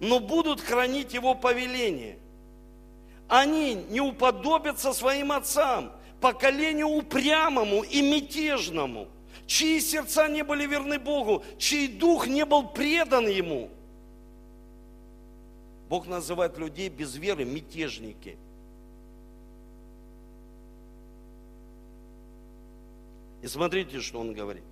но 0.00 0.20
будут 0.20 0.60
хранить 0.60 1.14
Его 1.14 1.34
повеление. 1.34 2.18
Они 3.28 3.74
не 3.74 4.00
уподобятся 4.00 4.92
своим 4.92 5.32
отцам, 5.32 5.92
поколению 6.20 6.88
упрямому 6.88 7.82
и 7.82 8.02
мятежному– 8.02 9.08
чьи 9.46 9.80
сердца 9.80 10.28
не 10.28 10.42
были 10.42 10.66
верны 10.66 10.98
Богу, 10.98 11.44
чей 11.58 11.88
дух 11.88 12.26
не 12.26 12.44
был 12.44 12.68
предан 12.68 13.28
Ему. 13.28 13.70
Бог 15.88 16.06
называет 16.06 16.58
людей 16.58 16.88
без 16.88 17.14
веры 17.14 17.44
мятежники. 17.44 18.36
И 23.42 23.46
смотрите, 23.46 24.00
что 24.00 24.18
он 24.18 24.32
говорит. 24.32 24.64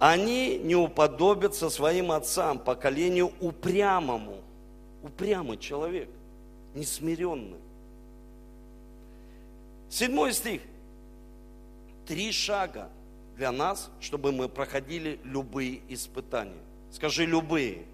Они 0.00 0.58
не 0.58 0.74
уподобятся 0.74 1.70
своим 1.70 2.10
отцам, 2.10 2.58
поколению 2.58 3.32
упрямому. 3.40 4.38
Упрямый 5.02 5.58
человек, 5.58 6.08
несмиренный. 6.74 7.60
Седьмой 9.90 10.32
стих. 10.32 10.62
Три 12.10 12.32
шага 12.32 12.88
для 13.36 13.52
нас, 13.52 13.88
чтобы 14.00 14.32
мы 14.32 14.48
проходили 14.48 15.20
любые 15.22 15.80
испытания. 15.88 16.60
Скажи 16.90 17.24
любые. 17.24 17.84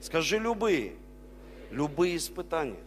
Скажи 0.00 0.38
любые. 0.38 0.92
Любые 1.72 2.18
испытания. 2.18 2.78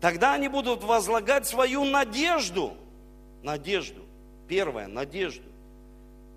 Тогда 0.00 0.34
они 0.34 0.48
будут 0.48 0.82
возлагать 0.82 1.46
свою 1.46 1.84
надежду. 1.84 2.74
Надежду. 3.44 4.02
Первое, 4.48 4.88
надежду. 4.88 5.46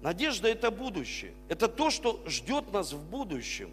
Надежда– 0.03 0.47
это 0.49 0.69
будущее. 0.69 1.33
Это 1.47 1.67
то, 1.67 1.89
что 1.89 2.21
ждет 2.27 2.71
нас 2.71 2.93
в 2.93 3.01
будущем. 3.01 3.71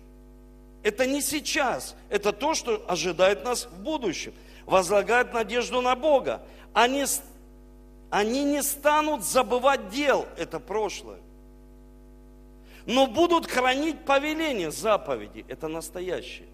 Это 0.82 1.04
не 1.04 1.20
сейчас, 1.20 1.94
это 2.08 2.32
то, 2.32 2.54
что 2.54 2.82
ожидает 2.88 3.44
нас 3.44 3.66
в 3.66 3.78
будущем. 3.82 4.32
Возлагают 4.64 5.34
надежду 5.34 5.82
на 5.82 5.94
Бога. 5.96 6.40
Они, 6.72 7.04
они 8.16 8.44
не 8.44 8.62
станут 8.62 9.22
забывать 9.24 9.90
дел, 9.90 10.26
это 10.38 10.58
прошлое. 10.58 11.18
Но 12.86 13.06
будут 13.06 13.46
хранить 13.46 14.06
повеление, 14.06 14.70
заповеди, 14.70 15.44
это 15.48 15.68
настоящее. 15.68 16.48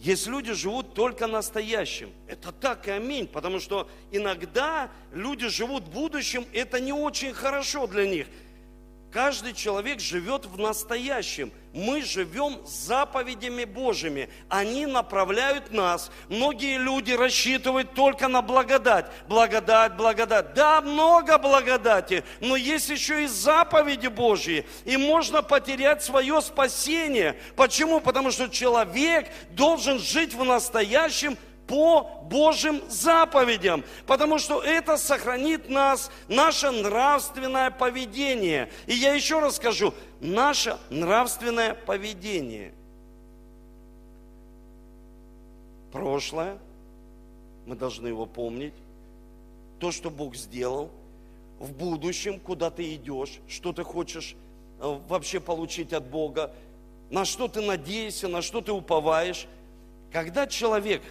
Есть 0.00 0.26
люди 0.26 0.54
живут 0.54 0.94
только 0.94 1.28
настоящим. 1.28 2.10
Это 2.26 2.50
так 2.50 2.88
и 2.88 2.90
аминь, 2.90 3.28
потому 3.28 3.60
что 3.60 3.88
иногда 4.10 4.90
люди 5.12 5.46
живут 5.46 5.84
в 5.84 5.90
будущем, 5.90 6.44
это 6.52 6.80
не 6.80 6.92
очень 6.92 7.32
хорошо 7.32 7.86
для 7.86 8.08
них– 8.08 8.26
Каждый 9.10 9.54
человек 9.54 10.00
живет 10.00 10.44
в 10.44 10.58
настоящем. 10.58 11.50
Мы 11.72 12.02
живем 12.02 12.58
заповедями 12.66 13.64
Божьими. 13.64 14.28
Они 14.50 14.84
направляют 14.84 15.70
нас. 15.72 16.10
Многие 16.28 16.76
люди 16.76 17.12
рассчитывают 17.12 17.94
только 17.94 18.28
на 18.28 18.42
благодать. 18.42 19.06
Благодать, 19.26 19.96
благодать. 19.96 20.52
Да, 20.52 20.82
много 20.82 21.38
благодати, 21.38 22.22
но 22.40 22.54
есть 22.56 22.90
еще 22.90 23.24
и 23.24 23.26
заповеди 23.26 24.08
Божьи. 24.08 24.66
И 24.84 24.98
можно 24.98 25.42
потерять 25.42 26.02
свое 26.02 26.42
спасение. 26.42 27.40
Почему? 27.56 28.00
Потому 28.00 28.30
что 28.30 28.48
человек 28.48 29.30
должен 29.52 29.98
жить 29.98 30.34
в 30.34 30.44
настоящем 30.44 31.38
по 31.68 32.24
Божьим 32.24 32.82
заповедям, 32.88 33.84
потому 34.06 34.38
что 34.38 34.62
это 34.62 34.96
сохранит 34.96 35.68
нас, 35.68 36.10
наше 36.26 36.70
нравственное 36.70 37.70
поведение. 37.70 38.70
И 38.86 38.94
я 38.94 39.14
еще 39.14 39.38
раз 39.38 39.56
скажу, 39.56 39.92
наше 40.20 40.78
нравственное 40.88 41.74
поведение. 41.74 42.72
Прошлое, 45.92 46.58
мы 47.66 47.76
должны 47.76 48.08
его 48.08 48.24
помнить, 48.24 48.74
то, 49.78 49.92
что 49.92 50.10
Бог 50.10 50.34
сделал, 50.34 50.90
в 51.58 51.72
будущем, 51.72 52.40
куда 52.40 52.70
ты 52.70 52.94
идешь, 52.94 53.40
что 53.48 53.72
ты 53.72 53.82
хочешь 53.82 54.36
э, 54.80 55.00
вообще 55.08 55.40
получить 55.40 55.92
от 55.92 56.06
Бога, 56.06 56.52
на 57.10 57.24
что 57.24 57.48
ты 57.48 57.60
надеешься, 57.60 58.28
на 58.28 58.42
что 58.42 58.60
ты 58.60 58.72
уповаешь. 58.72 59.46
Когда 60.12 60.46
человек 60.46 61.02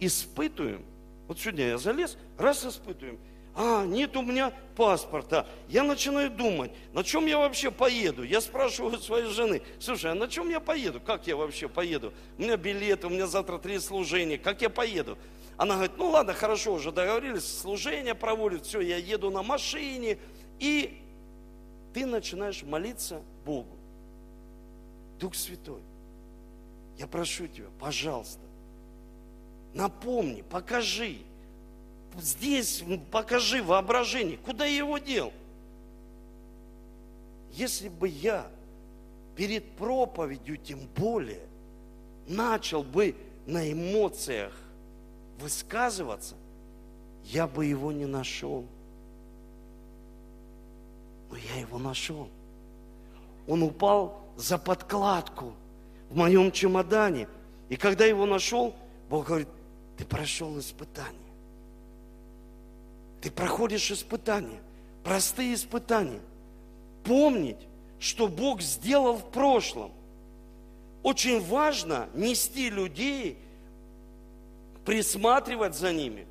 испытываем. 0.00 0.84
Вот 1.28 1.38
сегодня 1.38 1.68
я 1.68 1.78
залез, 1.78 2.16
раз 2.38 2.64
испытываем. 2.64 3.18
А, 3.58 3.86
нет 3.86 4.14
у 4.16 4.22
меня 4.22 4.52
паспорта. 4.76 5.46
Я 5.68 5.82
начинаю 5.82 6.30
думать, 6.30 6.70
на 6.92 7.02
чем 7.02 7.24
я 7.24 7.38
вообще 7.38 7.70
поеду. 7.70 8.22
Я 8.22 8.42
спрашиваю 8.42 8.98
своей 8.98 9.26
жены, 9.30 9.62
слушай, 9.80 10.10
а 10.10 10.14
на 10.14 10.28
чем 10.28 10.50
я 10.50 10.60
поеду? 10.60 11.00
Как 11.00 11.26
я 11.26 11.36
вообще 11.36 11.66
поеду? 11.66 12.12
У 12.36 12.42
меня 12.42 12.58
билет, 12.58 13.04
у 13.06 13.08
меня 13.08 13.26
завтра 13.26 13.58
три 13.58 13.78
служения. 13.78 14.36
Как 14.36 14.60
я 14.60 14.68
поеду? 14.68 15.16
Она 15.56 15.76
говорит, 15.76 15.96
ну 15.96 16.10
ладно, 16.10 16.34
хорошо, 16.34 16.74
уже 16.74 16.92
договорились, 16.92 17.60
служение 17.60 18.14
проводят, 18.14 18.66
все, 18.66 18.80
я 18.80 18.98
еду 18.98 19.30
на 19.30 19.42
машине. 19.42 20.18
И 20.58 21.02
ты 21.94 22.04
начинаешь 22.04 22.62
молиться 22.62 23.22
Богу. 23.46 23.78
Дух 25.18 25.34
Святой, 25.34 25.80
я 26.98 27.06
прошу 27.06 27.46
тебя, 27.46 27.68
пожалуйста, 27.80 28.45
Напомни, 29.74 30.42
покажи. 30.42 31.18
Здесь 32.18 32.82
покажи 33.10 33.62
воображение. 33.62 34.38
Куда 34.38 34.64
я 34.64 34.78
его 34.78 34.98
дел? 34.98 35.32
Если 37.52 37.88
бы 37.88 38.08
я 38.08 38.46
перед 39.34 39.64
проповедью 39.72 40.56
тем 40.56 40.80
более 40.96 41.46
начал 42.26 42.82
бы 42.82 43.14
на 43.46 43.70
эмоциях 43.70 44.52
высказываться, 45.38 46.34
я 47.24 47.46
бы 47.46 47.66
его 47.66 47.92
не 47.92 48.06
нашел. 48.06 48.64
Но 51.30 51.36
я 51.36 51.60
его 51.60 51.78
нашел. 51.78 52.28
Он 53.46 53.62
упал 53.62 54.20
за 54.36 54.58
подкладку 54.58 55.54
в 56.10 56.16
моем 56.16 56.50
чемодане. 56.52 57.28
И 57.68 57.76
когда 57.76 58.04
его 58.04 58.26
нашел, 58.26 58.74
Бог 59.08 59.26
говорит, 59.26 59.48
ты 59.96 60.04
прошел 60.04 60.58
испытание. 60.58 61.12
Ты 63.20 63.30
проходишь 63.30 63.90
испытания, 63.90 64.60
простые 65.02 65.54
испытания. 65.54 66.20
Помнить, 67.04 67.66
что 67.98 68.28
Бог 68.28 68.60
сделал 68.60 69.16
в 69.16 69.30
прошлом. 69.30 69.92
Очень 71.02 71.40
важно 71.40 72.08
нести 72.14 72.68
людей, 72.68 73.38
присматривать 74.84 75.74
за 75.74 75.92
ними, 75.92 76.26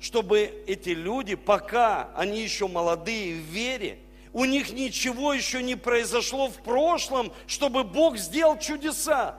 чтобы 0.00 0.64
эти 0.66 0.90
люди, 0.90 1.34
пока 1.34 2.10
они 2.16 2.42
еще 2.42 2.66
молодые 2.68 3.34
в 3.34 3.44
вере, 3.44 3.98
у 4.32 4.44
них 4.44 4.72
ничего 4.72 5.34
еще 5.34 5.62
не 5.62 5.76
произошло 5.76 6.48
в 6.48 6.56
прошлом, 6.62 7.32
чтобы 7.46 7.84
Бог 7.84 8.16
сделал 8.16 8.58
чудеса. 8.58 9.38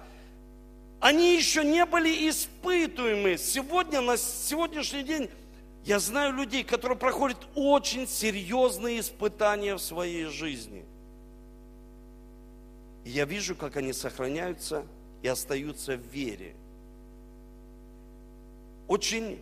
Они 1.04 1.36
еще 1.36 1.66
не 1.66 1.86
были 1.86 2.30
испытуемы. 2.30 3.38
Сегодня, 3.38 4.00
на 4.00 4.16
сегодняшний 4.16 5.04
день, 5.04 5.30
я 5.84 6.00
знаю 6.00 6.32
людей, 6.32 6.63
которые 6.63 6.98
проходят 6.98 7.39
очень 7.56 8.08
серьезные 8.08 9.02
испытания 9.02 9.76
в 9.76 9.80
своей 9.80 10.28
жизни. 10.28 10.86
И 13.04 13.10
я 13.10 13.26
вижу, 13.26 13.54
как 13.54 13.76
они 13.76 13.92
сохраняются 13.92 14.86
и 15.22 15.28
остаются 15.28 15.98
в 15.98 16.08
вере. 16.08 16.56
Очень 18.88 19.42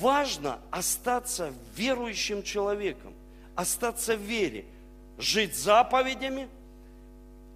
важно 0.00 0.58
остаться 0.72 1.54
верующим 1.76 2.42
человеком, 2.42 3.14
остаться 3.54 4.16
в 4.16 4.22
вере, 4.22 4.64
жить 5.18 5.56
заповедями. 5.56 6.48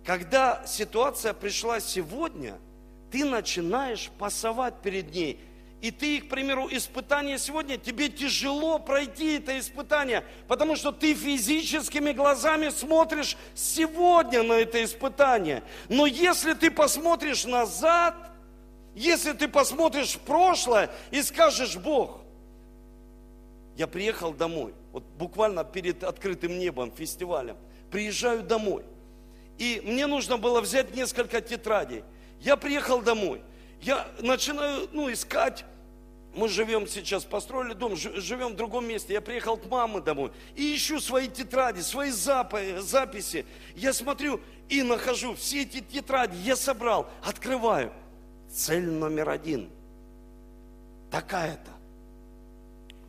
Когда 0.04 0.64
ситуация 0.68 1.34
пришла 1.34 1.80
сегодня– 1.80 2.56
ты 3.14 3.24
начинаешь 3.24 4.10
пасовать 4.18 4.82
перед 4.82 5.14
ней. 5.14 5.38
И 5.80 5.92
ты, 5.92 6.20
к 6.20 6.28
примеру, 6.28 6.66
испытание 6.68 7.38
сегодня, 7.38 7.76
тебе 7.76 8.08
тяжело 8.08 8.80
пройти 8.80 9.36
это 9.36 9.56
испытание, 9.56 10.24
потому 10.48 10.74
что 10.74 10.90
ты 10.90 11.14
физическими 11.14 12.10
глазами 12.10 12.70
смотришь 12.70 13.36
сегодня 13.54 14.42
на 14.42 14.54
это 14.54 14.82
испытание. 14.82 15.62
Но 15.88 16.06
если 16.06 16.54
ты 16.54 16.72
посмотришь 16.72 17.44
назад, 17.44 18.16
если 18.96 19.30
ты 19.30 19.46
посмотришь 19.46 20.14
в 20.14 20.20
прошлое 20.20 20.90
и 21.12 21.22
скажешь, 21.22 21.76
Бог, 21.76 22.20
я 23.76 23.86
приехал 23.86 24.32
домой, 24.32 24.74
вот 24.90 25.04
буквально 25.04 25.62
перед 25.62 26.02
открытым 26.02 26.58
небом, 26.58 26.90
фестивалем, 26.90 27.56
приезжаю 27.92 28.42
домой, 28.42 28.82
и 29.58 29.80
мне 29.84 30.08
нужно 30.08 30.36
было 30.36 30.60
взять 30.60 30.96
несколько 30.96 31.40
тетрадей. 31.40 32.02
Я 32.44 32.56
приехал 32.56 33.00
домой. 33.00 33.40
Я 33.80 34.06
начинаю 34.20 34.88
ну, 34.92 35.10
искать. 35.10 35.64
Мы 36.34 36.48
живем 36.48 36.86
сейчас, 36.86 37.24
построили 37.24 37.74
дом, 37.74 37.96
живем 37.96 38.52
в 38.52 38.56
другом 38.56 38.86
месте. 38.86 39.14
Я 39.14 39.20
приехал 39.20 39.56
к 39.56 39.66
маме 39.66 40.00
домой 40.00 40.30
и 40.54 40.74
ищу 40.74 41.00
свои 41.00 41.28
тетради, 41.28 41.80
свои 41.80 42.10
записи. 42.10 43.46
Я 43.74 43.92
смотрю 43.92 44.40
и 44.68 44.82
нахожу 44.82 45.34
все 45.34 45.62
эти 45.62 45.80
тетради. 45.80 46.36
Я 46.36 46.56
собрал, 46.56 47.08
открываю. 47.22 47.92
Цель 48.50 48.90
номер 48.90 49.30
один. 49.30 49.70
Такая-то. 51.10 51.70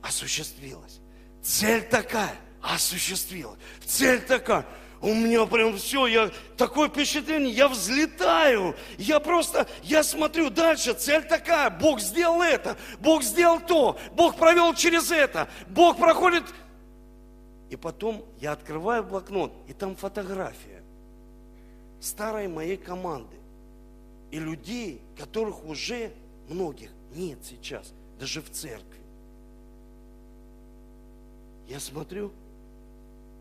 Осуществилась. 0.02 1.00
Цель 1.42 1.82
такая. 1.84 2.36
Осуществилась. 2.62 3.60
Цель 3.86 4.22
такая 4.22 4.66
у 5.06 5.14
меня 5.14 5.46
прям 5.46 5.78
все, 5.78 6.08
я 6.08 6.32
такое 6.58 6.90
впечатление, 6.90 7.54
я 7.54 7.68
взлетаю, 7.68 8.76
я 8.98 9.20
просто, 9.20 9.68
я 9.84 10.02
смотрю 10.02 10.50
дальше, 10.50 10.94
цель 10.94 11.22
такая, 11.24 11.70
Бог 11.70 12.00
сделал 12.00 12.42
это, 12.42 12.76
Бог 13.00 13.22
сделал 13.22 13.60
то, 13.60 14.00
Бог 14.14 14.36
провел 14.36 14.74
через 14.74 15.12
это, 15.12 15.48
Бог 15.68 15.98
проходит. 15.98 16.44
И 17.70 17.76
потом 17.76 18.26
я 18.40 18.54
открываю 18.54 19.04
блокнот, 19.04 19.54
и 19.68 19.74
там 19.74 19.96
фотография 19.96 20.82
старой 22.00 22.48
моей 22.48 22.78
команды 22.78 23.38
и 24.32 24.40
людей, 24.40 25.02
которых 25.18 25.64
уже 25.66 26.12
многих 26.50 26.90
нет 27.14 27.38
сейчас, 27.44 27.94
даже 28.20 28.42
в 28.42 28.50
церкви. 28.50 29.02
Я 31.68 31.80
смотрю, 31.80 32.32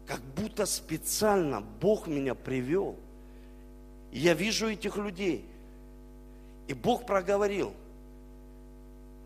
как 0.06 0.20
будто 0.20 0.66
специально 0.66 1.60
Бог 1.60 2.06
меня 2.06 2.34
привел. 2.34 2.96
И 4.12 4.18
я 4.18 4.34
вижу 4.34 4.68
этих 4.68 4.96
людей. 4.96 5.44
И 6.68 6.74
Бог 6.74 7.06
проговорил. 7.06 7.72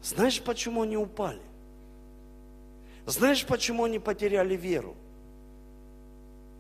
Знаешь, 0.02 0.40
почему 0.40 0.82
они 0.82 0.96
упали? 0.96 1.40
Знаешь, 3.06 3.44
почему 3.44 3.84
они 3.84 3.98
потеряли 3.98 4.54
веру? 4.54 4.94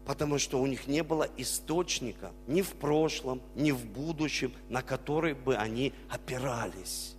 Потому 0.04 0.38
что 0.38 0.60
у 0.60 0.66
них 0.66 0.86
не 0.86 1.02
было 1.02 1.28
источника 1.36 2.32
ни 2.46 2.62
в 2.62 2.72
прошлом, 2.72 3.42
ни 3.54 3.70
в 3.70 3.84
будущем, 3.84 4.52
на 4.68 4.82
который 4.82 5.34
бы 5.34 5.54
они 5.54 5.92
опирались. 6.08 7.14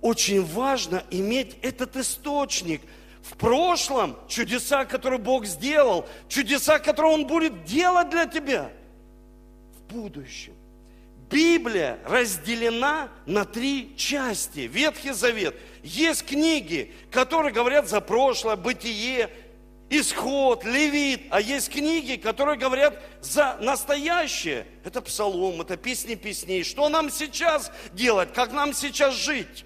Очень 0.00 0.42
важно 0.42 1.04
иметь 1.10 1.56
этот 1.62 1.96
источник– 1.96 2.80
в 3.22 3.36
прошлом 3.36 4.16
чудеса, 4.28 4.84
которые 4.84 5.18
Бог 5.18 5.46
сделал, 5.46 6.08
чудеса, 6.28 6.78
которые 6.78 7.14
Он 7.14 7.26
будет 7.26 7.64
делать 7.64 8.10
для 8.10 8.26
тебя 8.26 8.70
в 9.74 9.92
будущем. 9.92 10.54
Библия 11.30 12.00
разделена 12.04 13.08
на 13.24 13.44
три 13.44 13.94
части. 13.96 14.60
Ветхий 14.60 15.12
Завет. 15.12 15.54
Есть 15.82 16.26
книги, 16.26 16.92
которые 17.10 17.52
говорят 17.52 17.88
за 17.88 18.00
прошлое, 18.00 18.56
бытие, 18.56 19.30
исход, 19.90 20.64
левит. 20.64 21.22
А 21.30 21.40
есть 21.40 21.70
книги, 21.70 22.16
которые 22.16 22.58
говорят 22.58 23.00
за 23.20 23.56
настоящее. 23.60 24.66
Это 24.84 25.00
псалом, 25.02 25.60
это 25.60 25.76
песни 25.76 26.16
песней. 26.16 26.64
Что 26.64 26.88
нам 26.88 27.10
сейчас 27.10 27.70
делать, 27.92 28.32
как 28.32 28.52
нам 28.52 28.74
сейчас 28.74 29.14
жить. 29.14 29.64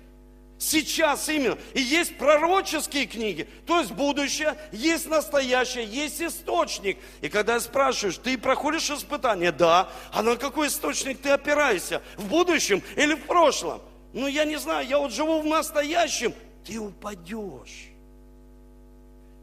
Сейчас 0.64 1.28
именно. 1.28 1.58
И 1.74 1.80
есть 1.82 2.16
пророческие 2.16 3.04
книги, 3.04 3.46
то 3.66 3.80
есть 3.80 3.92
будущее, 3.92 4.56
есть 4.72 5.06
настоящее, 5.06 5.84
есть 5.84 6.22
источник. 6.22 6.96
И 7.20 7.28
когда 7.28 7.60
спрашиваешь, 7.60 8.16
ты 8.16 8.38
проходишь 8.38 8.90
испытание? 8.90 9.52
Да. 9.52 9.90
А 10.10 10.22
на 10.22 10.36
какой 10.36 10.68
источник 10.68 11.20
ты 11.20 11.28
опираешься? 11.28 12.00
В 12.16 12.28
будущем 12.28 12.82
или 12.96 13.14
в 13.14 13.26
прошлом? 13.26 13.82
Ну, 14.14 14.26
я 14.26 14.46
не 14.46 14.56
знаю, 14.56 14.86
я 14.88 14.98
вот 14.98 15.12
живу 15.12 15.42
в 15.42 15.44
настоящем. 15.44 16.32
Ты 16.64 16.78
упадешь 16.78 17.93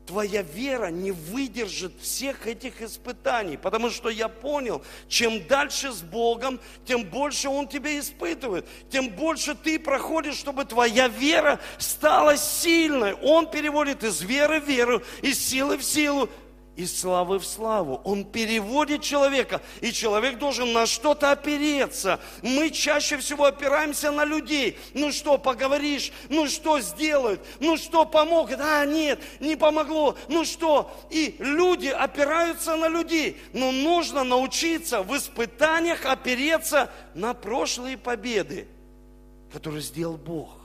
твоя 0.06 0.42
вера 0.42 0.88
не 0.88 1.12
выдержит 1.12 1.94
всех 2.02 2.48
этих 2.48 2.82
испытаний, 2.82 3.58
потому 3.58 3.90
что 3.90 4.10
я 4.10 4.28
понял, 4.28 4.84
чем 5.08 5.46
дальше 5.48 5.92
с 5.92 6.02
Богом, 6.02 6.60
тем 6.86 7.06
больше 7.06 7.50
Он 7.50 7.68
тебя 7.68 7.98
испытывает, 8.00 8.68
тем 8.90 9.10
больше 9.10 9.56
ты 9.56 9.80
проходишь, 9.80 10.36
чтобы 10.36 10.66
твоя 10.66 11.08
вера 11.08 11.60
стала 11.78 12.38
сильной. 12.38 13.14
Он 13.14 13.50
переводит 13.50 14.04
из 14.04 14.22
веры 14.22 14.60
в 14.60 14.68
веру, 14.68 15.02
из 15.22 15.40
силы 15.40 15.78
в 15.78 15.84
силу, 15.84 16.30
из 16.76 17.00
славы 17.00 17.40
в 17.40 17.46
славу. 17.46 18.02
Он 18.04 18.24
переводит 18.24 19.02
человека, 19.02 19.62
и 19.82 19.92
человек 19.92 20.38
должен 20.38 20.72
на 20.72 20.86
что-то 20.86 21.32
опереться. 21.32 22.20
Мы 22.42 22.70
чаще 22.70 23.18
всего 23.18 23.46
опираемся 23.46 24.12
на 24.12 24.24
людей. 24.24 24.78
Ну 24.94 25.12
что, 25.12 25.38
поговоришь? 25.38 26.12
Ну 26.30 26.48
что 26.48 26.80
сделают? 26.80 27.42
Ну 27.60 27.78
что 27.78 28.06
помогут? 28.06 28.60
А, 28.60 28.86
нет, 28.86 29.20
не 29.40 29.56
помогло. 29.56 30.18
Ну 30.30 30.46
что? 30.46 30.92
И 31.10 31.36
люди 31.40 31.88
опираются 31.88 32.76
на 32.78 32.88
людей. 32.88 33.38
Но 33.54 33.72
нужно 33.72 34.24
научиться 34.24 35.04
в 35.04 35.16
испытаниях 35.16 36.06
опереться 36.06 36.90
на 37.14 37.34
прошлые 37.34 37.98
победы, 37.98 38.68
которые 39.52 39.82
сделал 39.82 40.18
Бог. 40.18 40.58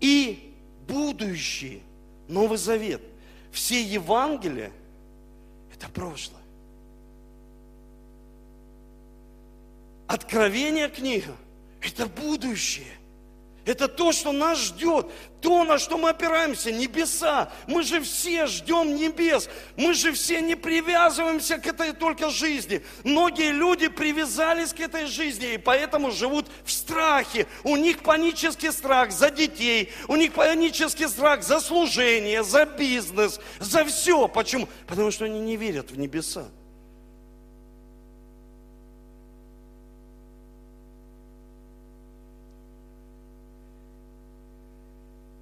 И 0.00 0.54
будущее– 0.86 1.80
Новый 2.34 2.58
Завет, 2.58 3.00
все 3.52 3.80
Евангелия– 3.80 4.72
это 5.72 5.88
прошлое. 5.88 6.42
Откровение 10.08 10.88
книга– 10.88 11.36
это 11.80 12.06
будущее. 12.06 12.92
Это 13.64 13.88
то, 13.88 14.12
что 14.12 14.32
нас 14.32 14.58
ждет, 14.58 15.10
то, 15.40 15.64
на 15.64 15.78
что 15.78 15.96
мы 15.96 16.10
опираемся, 16.10 16.70
небеса. 16.70 17.50
Мы 17.66 17.82
же 17.82 18.00
все 18.00 18.46
ждем 18.46 18.94
небес. 18.94 19.48
Мы 19.76 19.94
же 19.94 20.12
все 20.12 20.40
не 20.40 20.54
привязываемся 20.54 21.58
к 21.58 21.66
этой 21.66 21.92
только 21.92 22.30
жизни. 22.30 22.84
Многие 23.04 23.52
люди 23.52 23.88
привязались 23.88 24.72
к 24.72 24.80
этой 24.80 25.06
жизни 25.06 25.54
и 25.54 25.58
поэтому 25.58 26.10
живут 26.10 26.46
в 26.64 26.72
страхе. 26.72 27.46
У 27.62 27.76
них 27.76 28.02
панический 28.02 28.72
страх 28.72 29.12
за 29.12 29.30
детей, 29.30 29.92
у 30.08 30.16
них 30.16 30.32
панический 30.32 31.08
страх 31.08 31.42
за 31.42 31.60
служение, 31.60 32.42
за 32.42 32.66
бизнес, 32.66 33.40
за 33.60 33.84
все. 33.84 34.28
Почему? 34.28 34.68
Потому 34.86 35.10
что 35.10 35.24
они 35.24 35.40
не 35.40 35.56
верят 35.56 35.90
в 35.90 35.98
небеса. 35.98 36.48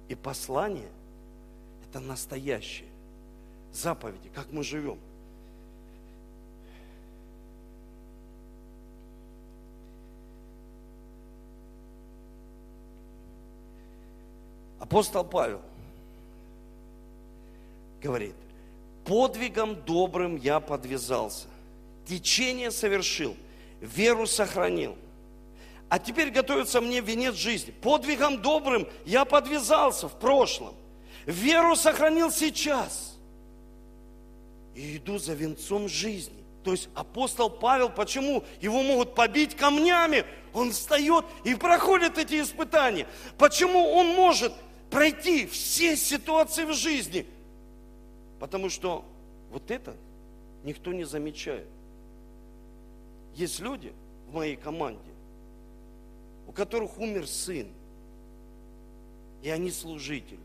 И 0.09 0.15
послание– 0.15 0.89
это 1.89 1.99
настоящее. 1.99 2.89
Заповеди, 3.71 4.29
как 4.33 4.51
мы 4.51 4.63
живем. 4.63 4.99
Апостол 14.79 15.23
Павел 15.23 15.61
говорит, 18.01 18.35
подвигом 19.05 19.81
добрым 19.85 20.35
я 20.35 20.59
подвязался, 20.59 21.47
течение 22.05 22.69
совершил, 22.69 23.35
веру 23.79 24.27
сохранил– 24.27 24.97
а 25.93 25.99
теперь 25.99 26.31
готовится 26.31 26.81
мне 26.81 27.01
венец 27.01 27.35
жизни. 27.35 27.69
Подвигом 27.69 28.41
добрым 28.41 28.87
я 29.05 29.25
подвязался 29.25 30.09
в 30.09 30.19
прошлом. 30.19 30.73
Веру 31.27 31.75
сохранил 31.75 32.31
сейчас. 32.31 33.15
И 34.73 34.97
иду 34.97 35.19
за 35.19 35.35
венцом 35.35 35.87
жизни. 35.87 36.43
То 36.63 36.71
есть 36.71 36.89
апостол 36.95 37.47
Павел, 37.47 37.91
почему 37.91 38.43
его 38.59 38.81
могут 38.81 39.13
побить 39.13 39.55
камнями? 39.55 40.25
Он 40.51 40.71
встает 40.71 41.25
и 41.43 41.53
проходит 41.53 42.17
эти 42.17 42.41
испытания. 42.41 43.05
Почему 43.37 43.91
он 43.91 44.15
может 44.15 44.51
пройти 44.89 45.45
все 45.45 45.95
ситуации 45.95 46.63
в 46.63 46.73
жизни? 46.73 47.27
Потому 48.39 48.71
что 48.71 49.05
вот 49.51 49.69
это 49.69 49.95
никто 50.63 50.91
не 50.91 51.03
замечает. 51.03 51.67
Есть 53.35 53.59
люди 53.59 53.93
в 54.27 54.33
моей 54.33 54.55
команде, 54.55 55.12
у 56.47 56.51
которых 56.51 56.97
умер 56.97 57.27
сын, 57.27 57.67
и 59.41 59.49
они 59.49 59.71
служители. 59.71 60.39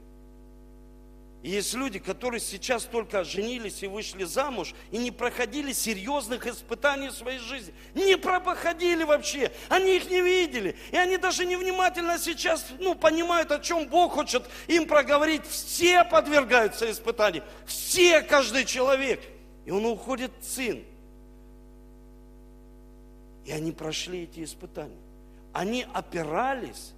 И 1.42 1.50
есть 1.50 1.72
люди, 1.74 2.00
которые 2.00 2.40
сейчас 2.40 2.82
только 2.82 3.22
женились 3.22 3.84
и 3.84 3.86
вышли 3.86 4.24
замуж, 4.24 4.74
и 4.90 4.98
не 4.98 5.12
проходили 5.12 5.72
серьезных 5.72 6.48
испытаний 6.48 7.08
в 7.08 7.12
своей 7.12 7.38
жизни. 7.38 7.72
Не 7.94 8.16
проходили 8.16 9.04
вообще, 9.04 9.52
они 9.68 9.96
их 9.96 10.10
не 10.10 10.20
видели. 10.20 10.76
И 10.90 10.96
они 10.96 11.16
даже 11.16 11.46
невнимательно 11.46 12.18
сейчас 12.18 12.66
ну, 12.80 12.96
понимают, 12.96 13.52
о 13.52 13.60
чем 13.60 13.86
Бог 13.86 14.14
хочет 14.14 14.42
им 14.66 14.88
проговорить. 14.88 15.46
Все 15.46 16.02
подвергаются 16.02 16.90
испытаниям, 16.90 17.44
все, 17.66 18.22
каждый 18.22 18.64
человек. 18.64 19.22
И 19.64 19.70
он 19.70 19.86
уходит 19.86 20.32
сын. 20.42 20.82
И 23.44 23.52
они 23.52 23.70
прошли 23.70 24.24
эти 24.24 24.42
испытания 24.42 25.07
они 25.52 25.86
опирались 25.92 26.92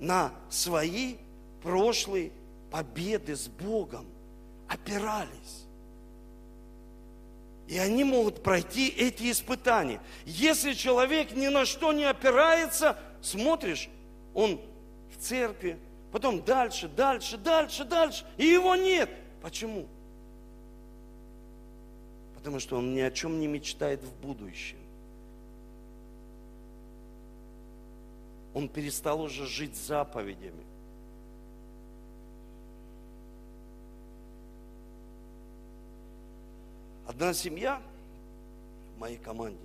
на 0.00 0.32
свои 0.50 1.16
прошлые 1.62 2.32
победы 2.70 3.36
с 3.36 3.48
Богом. 3.48 4.06
Опирались. 4.68 5.66
И 7.68 7.78
они 7.78 8.04
могут 8.04 8.42
пройти 8.42 8.88
эти 8.88 9.30
испытания. 9.30 10.00
Если 10.24 10.72
человек 10.72 11.32
ни 11.32 11.48
на 11.48 11.64
что 11.64 11.92
не 11.92 12.04
опирается, 12.04 12.98
смотришь, 13.20 13.88
он 14.34 14.60
в 15.12 15.20
церкви, 15.20 15.78
потом 16.12 16.42
дальше, 16.42 16.88
дальше, 16.88 17.36
дальше, 17.36 17.84
дальше, 17.84 18.24
и 18.36 18.46
его 18.46 18.76
нет. 18.76 19.10
Почему? 19.42 19.86
Потому 22.36 22.60
что 22.60 22.76
он 22.76 22.94
ни 22.94 23.00
о 23.00 23.10
чем 23.10 23.40
не 23.40 23.48
мечтает 23.48 24.02
в 24.02 24.12
будущем. 24.20 24.78
Он 28.56 28.70
перестал 28.70 29.20
уже 29.20 29.44
жить 29.44 29.76
заповедями. 29.76 30.64
Одна 37.06 37.34
семья 37.34 37.82
в 38.94 38.98
моей 38.98 39.18
команде, 39.18 39.58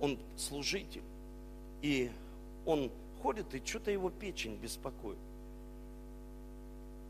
он 0.00 0.18
служитель, 0.36 1.04
и 1.82 2.10
он 2.66 2.90
ходит, 3.22 3.54
и 3.54 3.64
что-то 3.64 3.92
его 3.92 4.10
печень 4.10 4.56
беспокоит. 4.56 5.18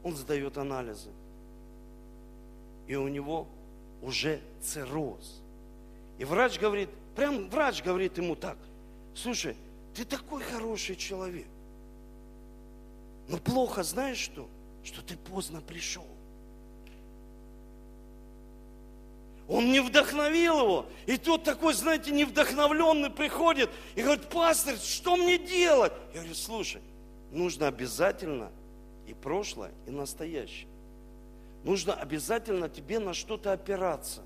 Он 0.02 0.14
сдает 0.14 0.58
анализы. 0.58 1.08
И 2.86 2.94
у 2.94 3.08
него 3.08 3.48
уже 4.02 4.40
цирроз. 4.62 5.42
И 6.18 6.24
врач 6.24 6.58
говорит, 6.58 6.90
прям 7.16 7.48
врач 7.48 7.82
говорит 7.82 8.18
ему 8.18 8.36
так, 8.36 8.56
слушай, 9.14 9.56
ты 9.94 10.04
такой 10.04 10.42
хороший 10.42 10.96
человек. 10.96 11.46
Но 13.28 13.38
плохо, 13.38 13.82
знаешь 13.82 14.18
что? 14.18 14.48
Что 14.82 15.02
ты 15.02 15.16
поздно 15.16 15.60
пришел. 15.60 16.06
Он 19.50 19.72
не 19.72 19.80
вдохновил 19.80 20.60
его. 20.60 20.86
И 21.06 21.16
тот 21.16 21.42
такой, 21.42 21.74
знаете, 21.74 22.12
невдохновленный 22.12 23.10
приходит 23.10 23.68
и 23.96 24.02
говорит, 24.02 24.28
пастор, 24.28 24.76
что 24.76 25.16
мне 25.16 25.38
делать? 25.38 25.92
Я 26.14 26.20
говорю, 26.20 26.34
слушай, 26.34 26.80
нужно 27.32 27.66
обязательно 27.66 28.52
и 29.08 29.12
прошлое, 29.12 29.72
и 29.88 29.90
настоящее. 29.90 30.69
Нужно 31.64 31.94
обязательно 31.94 32.68
тебе 32.68 32.98
на 32.98 33.14
что-то 33.14 33.52
опираться. 33.52 34.22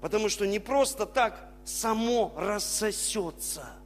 Потому 0.00 0.28
что 0.28 0.46
не 0.46 0.58
просто 0.58 1.06
так 1.06 1.50
само 1.64 2.32
рассосется– 2.36 3.66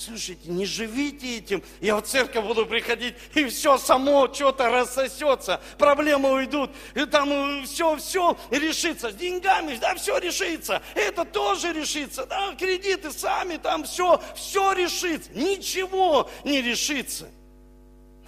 Слушайте, 0.00 0.50
не 0.50 0.64
живите 0.64 1.36
этим. 1.36 1.62
Я 1.82 1.96
в 1.96 2.02
церковь 2.02 2.46
буду 2.46 2.64
приходить, 2.64 3.14
и 3.34 3.44
все 3.44 3.76
само 3.76 4.32
что-то 4.32 4.70
рассосется. 4.70 5.60
Проблемы 5.76 6.32
уйдут, 6.32 6.70
и 6.94 7.04
там 7.04 7.66
все, 7.66 7.96
все 7.96 8.34
решится. 8.50 9.10
С 9.10 9.14
деньгами, 9.14 9.76
да, 9.78 9.94
все 9.96 10.16
решится. 10.16 10.80
Это 10.94 11.26
тоже 11.26 11.74
решится. 11.74 12.24
Да, 12.24 12.54
кредиты 12.54 13.10
сами, 13.10 13.58
там 13.58 13.84
все, 13.84 14.22
все 14.34 14.72
решится. 14.72 15.30
Ничего 15.34 16.30
не 16.44 16.62
решится. 16.62 17.28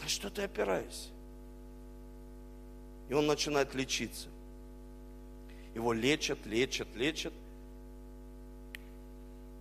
На 0.03 0.09
что 0.11 0.29
ты 0.29 0.42
опираешься? 0.42 1.09
И 3.12 3.14
он 3.14 3.27
начинает 3.27 3.75
лечиться. 3.75 4.31
Его 5.75 5.92
лечат, 5.92 6.46
лечат, 6.46 6.88
лечат. 6.96 7.35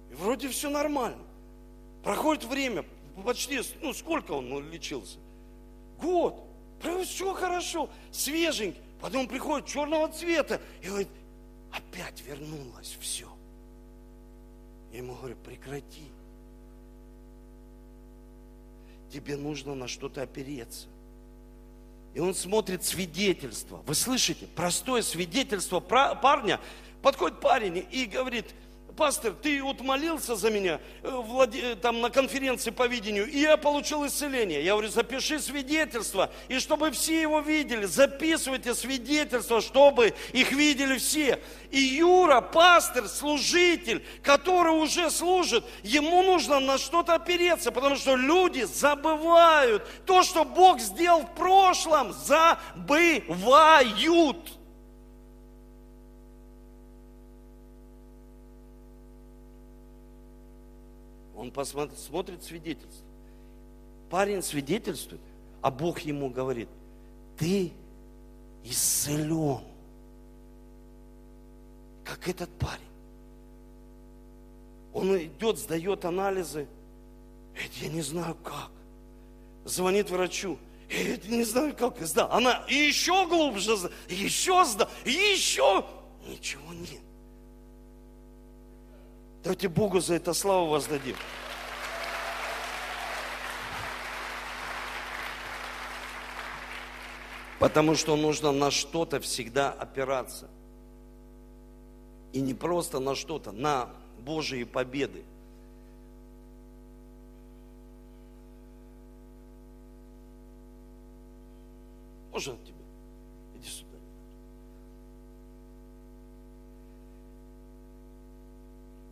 И 0.09 0.13
вроде 0.13 0.47
все 0.47 0.69
нормально. 0.69 1.21
Проходит 2.01 2.45
время, 2.45 2.85
почти, 3.25 3.59
ну 3.81 3.91
сколько 3.91 4.31
он 4.31 4.71
лечился? 4.71 5.17
Год. 5.99 6.41
Все 7.03 7.33
хорошо, 7.33 7.89
свеженький. 8.13 8.79
Потом 9.01 9.27
приходит 9.27 9.67
черного 9.67 10.07
цвета 10.07 10.61
и 10.81 10.87
говорит, 10.87 11.09
опять 11.73 12.21
вернулось 12.21 12.95
все. 13.01 13.27
Я 14.93 14.99
ему 14.99 15.13
говорю, 15.15 15.35
прекрати. 15.43 16.07
Тебе 19.11 19.35
нужно 19.35 19.75
на 19.75 19.89
что-то 19.89 20.21
опереться. 20.21 20.87
И 22.13 22.19
он 22.19 22.35
смотрит 22.35 22.83
свидетельство. 22.83 23.81
Вы 23.85 23.95
слышите? 23.95 24.45
Простое 24.55 25.01
свидетельство 25.01 25.79
парня. 25.79 26.59
Подходит 27.01 27.39
парень 27.39 27.85
и 27.89 28.05
говорит, 28.05 28.47
пастор, 28.95 29.33
ты 29.33 29.61
вот 29.63 29.81
молился 29.81 30.35
за 30.35 30.49
меня 30.49 30.79
э, 31.03 31.09
владе, 31.09 31.75
там 31.75 32.01
на 32.01 32.09
конференции 32.09 32.71
по 32.71 32.87
видению, 32.87 33.29
и 33.29 33.39
я 33.39 33.57
получил 33.57 34.05
исцеление. 34.05 34.63
Я 34.63 34.73
говорю, 34.73 34.89
запиши 34.89 35.39
свидетельство, 35.39 36.29
и 36.47 36.59
чтобы 36.59 36.91
все 36.91 37.21
его 37.21 37.39
видели, 37.39 37.85
записывайте 37.85 38.75
свидетельства, 38.75 39.61
чтобы 39.61 40.13
их 40.33 40.51
видели 40.51 40.97
все. 40.97 41.39
И 41.71 41.79
Юра, 41.79 42.41
пастор, 42.41 43.07
служитель, 43.07 44.03
который 44.23 44.73
уже 44.73 45.09
служит, 45.09 45.63
ему 45.83 46.21
нужно 46.21 46.59
на 46.59 46.77
что-то 46.77 47.15
опереться, 47.15 47.71
потому 47.71 47.95
что 47.95 48.15
люди 48.15 48.63
забывают 48.63 49.87
то, 50.05 50.23
что 50.23 50.43
Бог 50.43 50.79
сделал 50.79 51.21
в 51.21 51.35
прошлом, 51.35 52.13
забывают. 52.13 53.21
Он 61.41 61.49
посмотрит, 61.49 61.97
смотрит 61.97 62.43
свидетельство. 62.43 63.03
Парень 64.11 64.43
свидетельствует, 64.43 65.19
а 65.63 65.71
Бог 65.71 66.01
ему 66.01 66.29
говорит, 66.29 66.69
ты 67.35 67.71
исцелен. 68.63 69.63
Как 72.03 72.27
этот 72.27 72.47
парень. 72.59 72.79
Он 74.93 75.17
идет, 75.17 75.57
сдает 75.57 76.05
анализы. 76.05 76.67
Это 77.55 77.85
я 77.85 77.89
не 77.89 78.01
знаю 78.01 78.37
как. 78.43 78.69
Звонит 79.65 80.11
врачу. 80.11 80.59
Это 80.89 81.27
не 81.27 81.43
знаю 81.43 81.75
как. 81.75 82.05
Сда. 82.05 82.31
Она 82.31 82.63
еще 82.67 83.25
глубже, 83.25 83.89
еще 84.07 84.63
сда, 84.63 84.87
еще. 85.05 85.83
Ничего 86.27 86.71
нет. 86.71 87.01
Давайте 89.43 89.69
Богу 89.69 89.99
за 89.99 90.15
это 90.15 90.33
славу 90.33 90.67
воздадим. 90.67 91.15
Потому 97.57 97.95
что 97.95 98.15
нужно 98.15 98.51
на 98.51 98.71
что-то 98.71 99.19
всегда 99.19 99.71
опираться. 99.71 100.49
И 102.33 102.41
не 102.41 102.53
просто 102.53 102.99
на 102.99 103.15
что-то, 103.15 103.51
на 103.51 103.89
Божьи 104.19 104.63
победы. 104.63 105.23
Можно 112.31 112.57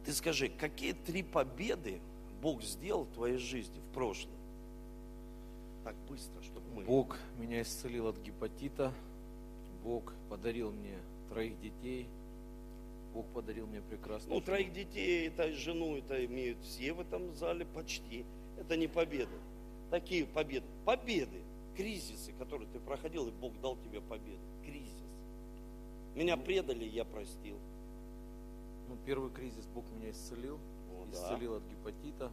Ты 0.09 0.15
скажи, 0.15 0.49
какие 0.49 0.93
три 0.93 1.21
победы 1.21 2.01
Бог 2.41 2.63
сделал 2.63 3.03
в 3.03 3.13
твоей 3.13 3.37
жизни 3.37 3.79
в 3.79 3.93
прошлом? 3.93 4.33
Так 5.83 5.95
быстро, 6.09 6.41
чтобы 6.41 6.67
мы... 6.73 6.83
Бог 6.83 7.19
меня 7.37 7.61
исцелил 7.61 8.07
от 8.07 8.17
гепатита. 8.17 8.91
Бог 9.83 10.11
подарил 10.27 10.71
мне 10.71 10.97
троих 11.29 11.61
детей. 11.61 12.07
Бог 13.13 13.27
подарил 13.35 13.67
мне 13.67 13.81
прекрасную 13.81 14.33
Ну, 14.33 14.41
троих 14.41 14.73
детей, 14.73 15.27
это 15.27 15.53
жену, 15.53 15.95
это 15.95 16.25
имеют 16.25 16.57
все 16.63 16.91
в 16.93 17.01
этом 17.01 17.31
зале 17.35 17.67
почти. 17.67 18.25
Это 18.57 18.75
не 18.77 18.87
победы. 18.87 19.37
Такие 19.91 20.25
победы. 20.25 20.65
Победы. 20.85 21.43
Кризисы, 21.77 22.33
которые 22.39 22.67
ты 22.73 22.79
проходил, 22.79 23.27
и 23.27 23.31
Бог 23.31 23.61
дал 23.61 23.77
тебе 23.77 24.01
победу. 24.01 24.41
Кризис. 24.65 24.89
Меня 26.15 26.35
предали, 26.35 26.85
я 26.85 27.05
простил. 27.05 27.59
Первый 29.05 29.31
кризис 29.31 29.65
Бог 29.73 29.85
меня 29.95 30.11
исцелил, 30.11 30.59
О, 30.91 31.05
исцелил 31.11 31.55
от 31.55 31.63
гепатита. 31.63 32.31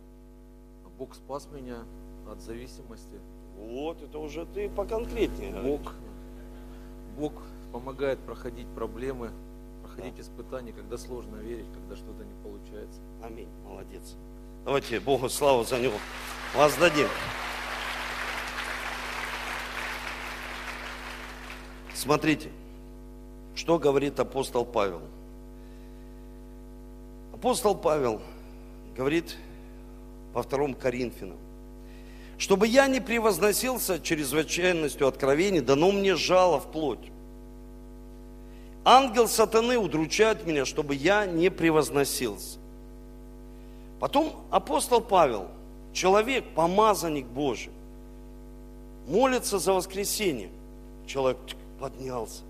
Бог 0.99 1.15
спас 1.15 1.49
меня 1.53 1.85
от 2.31 2.41
зависимости. 2.41 3.21
Вот, 3.59 4.03
это 4.03 4.19
уже 4.19 4.47
ты 4.47 4.69
поконкретнее. 4.69 5.53
Бог, 5.63 5.93
Бог 7.19 7.33
помогает 7.73 8.19
проходить 8.21 8.67
проблемы, 8.75 9.31
проходить 9.83 10.17
да. 10.17 10.23
испытания, 10.23 10.73
когда 10.73 10.99
сложно 10.99 11.37
верить, 11.37 11.67
когда 11.73 11.97
что-то 11.97 12.25
не 12.25 12.35
получается. 12.43 13.01
Аминь. 13.23 13.49
Молодец. 13.65 14.17
Давайте 14.65 15.01
Богу 15.01 15.29
славу 15.29 15.65
за 15.65 15.79
него 15.79 15.97
воздадим. 16.55 17.09
Смотрите, 21.95 22.51
что 23.55 23.79
говорит 23.79 24.21
апостол 24.21 24.65
Павел. 24.65 25.01
Апостол 27.47 27.77
Павел 27.77 28.21
говорит 28.97 29.37
во 30.33 30.43
втором 30.43 30.75
Коринфянам, 30.75 31.39
чтобы 32.39 32.67
я 32.67 32.89
не 32.89 32.99
превозносился 32.99 34.01
чрезвычайностью 34.01 35.07
откровений, 35.07 35.61
дано 35.61 35.93
мне 35.93 36.17
жало 36.17 36.59
в 36.59 36.73
плоть. 36.73 37.13
Ангел 38.85 39.29
сатаны 39.29 39.79
удручает 39.79 40.45
меня, 40.45 40.65
чтобы 40.65 40.97
я 40.97 41.25
не 41.25 41.49
превозносился. 41.49 42.59
Потом 44.01 44.33
апостол 44.51 45.01
Павел, 45.01 45.47
Человек, 45.93 46.47
помазанник 46.53 47.27
Божий, 47.27 47.71
молится 49.07 49.61
за 49.61 49.73
воскресенье. 49.73 50.51
Человек 51.07 51.39
поднялся. 51.79 52.43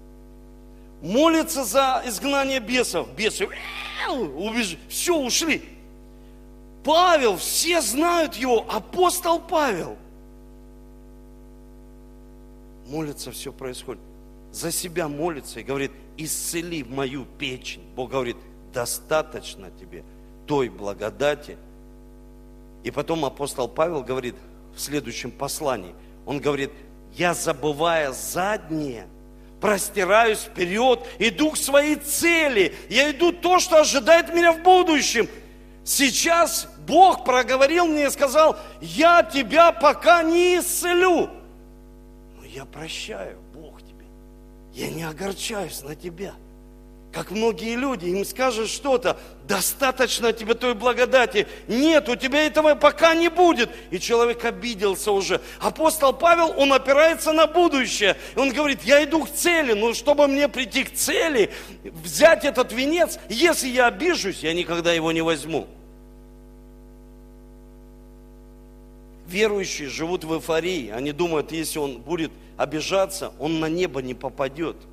Молится 1.02 1.64
за 1.64 2.02
изгнание 2.06 2.60
бесов. 2.60 3.08
Бесы 3.14 3.48
убежали. 4.08 4.78
Все, 4.88 5.16
ушли. 5.16 5.62
Павел, 6.84 7.36
все 7.36 7.80
знают 7.80 8.34
его, 8.34 8.64
апостол 8.70 9.40
Павел. 9.40 9.96
Молится, 12.86 13.32
все 13.32 13.52
происходит. 13.52 14.00
За 14.52 14.70
себя 14.70 15.08
молится 15.08 15.60
и 15.60 15.64
говорит, 15.64 15.90
исцели 16.16 16.84
мою 16.84 17.24
печень. 17.38 17.82
Бог 17.96 18.10
говорит, 18.12 18.36
достаточно 18.72 19.70
тебе 19.80 20.04
той 20.46 20.68
благодати. 20.68 21.58
И 22.84 22.90
потом 22.90 23.24
апостол 23.24 23.68
Павел 23.68 24.02
говорит 24.02 24.36
в 24.74 24.80
следующем 24.80 25.32
послании, 25.32 25.94
он 26.24 26.38
говорит, 26.38 26.70
я 27.14 27.34
забывая 27.34 28.12
заднее, 28.12 29.08
простираюсь 29.60 30.40
вперед, 30.40 31.06
иду 31.18 31.50
к 31.50 31.56
своей 31.56 31.96
цели, 31.96 32.74
я 32.88 33.10
иду 33.10 33.32
то, 33.32 33.58
что 33.58 33.80
ожидает 33.80 34.34
меня 34.34 34.52
в 34.52 34.62
будущем. 34.62 35.28
Сейчас 35.84 36.68
Бог 36.86 37.24
проговорил 37.24 37.86
мне 37.86 38.06
и 38.06 38.10
сказал, 38.10 38.56
я 38.80 39.22
тебя 39.22 39.72
пока 39.72 40.22
не 40.22 40.58
исцелю. 40.58 41.30
Но 42.36 42.44
я 42.44 42.64
прощаю, 42.64 43.38
Бог 43.54 43.82
тебе. 43.82 44.06
Я 44.72 44.90
не 44.90 45.04
огорчаюсь 45.04 45.82
на 45.82 45.94
тебя– 45.94 46.34
как 47.16 47.30
многие 47.30 47.76
люди, 47.76 48.04
им 48.04 48.26
скажут 48.26 48.68
что-то, 48.68 49.16
достаточно 49.48 50.34
тебе 50.34 50.52
той 50.52 50.74
благодати. 50.74 51.46
Нет, 51.66 52.10
у 52.10 52.14
тебя 52.14 52.44
этого 52.44 52.74
пока 52.74 53.14
не 53.14 53.30
будет. 53.30 53.70
И 53.90 53.98
человек 53.98 54.44
обиделся 54.44 55.12
уже. 55.12 55.40
Апостол 55.58 56.12
Павел, 56.12 56.52
он 56.58 56.74
опирается 56.74 57.32
на 57.32 57.46
будущее. 57.46 58.18
Он 58.36 58.52
говорит, 58.52 58.82
я 58.82 59.02
иду 59.02 59.24
к 59.24 59.30
цели, 59.30 59.72
но 59.72 59.94
чтобы 59.94 60.26
мне 60.26 60.46
прийти 60.46 60.84
к 60.84 60.92
цели, 60.92 61.50
взять 61.84 62.44
этот 62.44 62.70
венец, 62.70 63.18
если 63.30 63.68
я 63.68 63.86
обижусь, 63.86 64.40
я 64.40 64.52
никогда 64.52 64.92
его 64.92 65.10
не 65.10 65.22
возьму. 65.22 65.68
Верующие 69.26 69.88
живут 69.88 70.24
в 70.24 70.34
эйфории. 70.34 70.90
Они 70.90 71.12
думают, 71.12 71.50
если 71.50 71.78
он 71.78 71.96
будет 71.96 72.30
обижаться, 72.58 73.32
он 73.38 73.58
на 73.58 73.70
небо 73.70 74.02
не 74.02 74.12
попадет– 74.12 74.76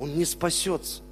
он 0.00 0.16
не 0.16 0.24
спасется. 0.24 1.02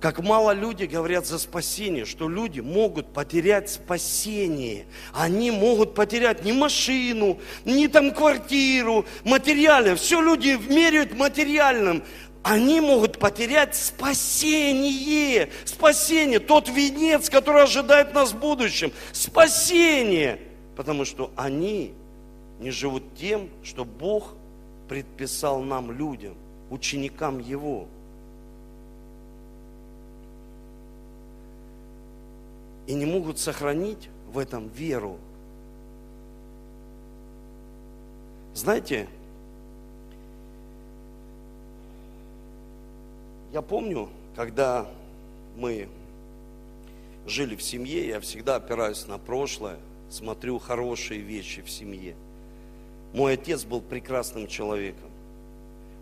Как 0.00 0.18
мало 0.18 0.52
люди 0.52 0.84
говорят 0.84 1.26
за 1.26 1.38
спасение, 1.38 2.04
что 2.04 2.28
люди 2.28 2.60
могут 2.60 3.14
потерять 3.14 3.70
спасение. 3.70 4.84
Они 5.14 5.50
могут 5.50 5.94
потерять 5.94 6.44
не 6.44 6.52
машину, 6.52 7.38
не 7.64 7.88
там 7.88 8.12
квартиру, 8.12 9.06
материально. 9.24 9.96
Все 9.96 10.20
люди 10.20 10.58
меряют 10.68 11.14
материальным. 11.14 12.04
Они 12.42 12.82
могут 12.82 13.18
потерять 13.18 13.74
спасение. 13.74 15.48
Спасение, 15.64 16.38
тот 16.38 16.68
венец, 16.68 17.30
который 17.30 17.62
ожидает 17.62 18.12
нас 18.12 18.32
в 18.32 18.38
будущем. 18.38 18.92
Спасение. 19.12 20.38
Потому 20.76 21.06
что 21.06 21.30
они 21.34 21.94
не 22.60 22.70
живут 22.70 23.04
тем, 23.18 23.48
что 23.62 23.86
Бог 23.86 24.34
предписал 24.86 25.62
нам, 25.62 25.90
людям 25.90 26.36
ученикам 26.74 27.38
Его. 27.38 27.86
И 32.86 32.94
не 32.94 33.06
могут 33.06 33.38
сохранить 33.38 34.10
в 34.30 34.38
этом 34.38 34.68
веру. 34.68 35.16
Знаете, 38.54 39.08
я 43.52 43.62
помню, 43.62 44.10
когда 44.36 44.86
мы 45.56 45.88
жили 47.26 47.56
в 47.56 47.62
семье, 47.62 48.06
я 48.06 48.20
всегда 48.20 48.56
опираюсь 48.56 49.06
на 49.06 49.18
прошлое, 49.18 49.78
смотрю 50.10 50.58
хорошие 50.58 51.20
вещи 51.20 51.62
в 51.62 51.70
семье. 51.70 52.14
Мой 53.14 53.34
отец 53.34 53.64
был 53.64 53.80
прекрасным 53.80 54.46
человеком 54.46 55.13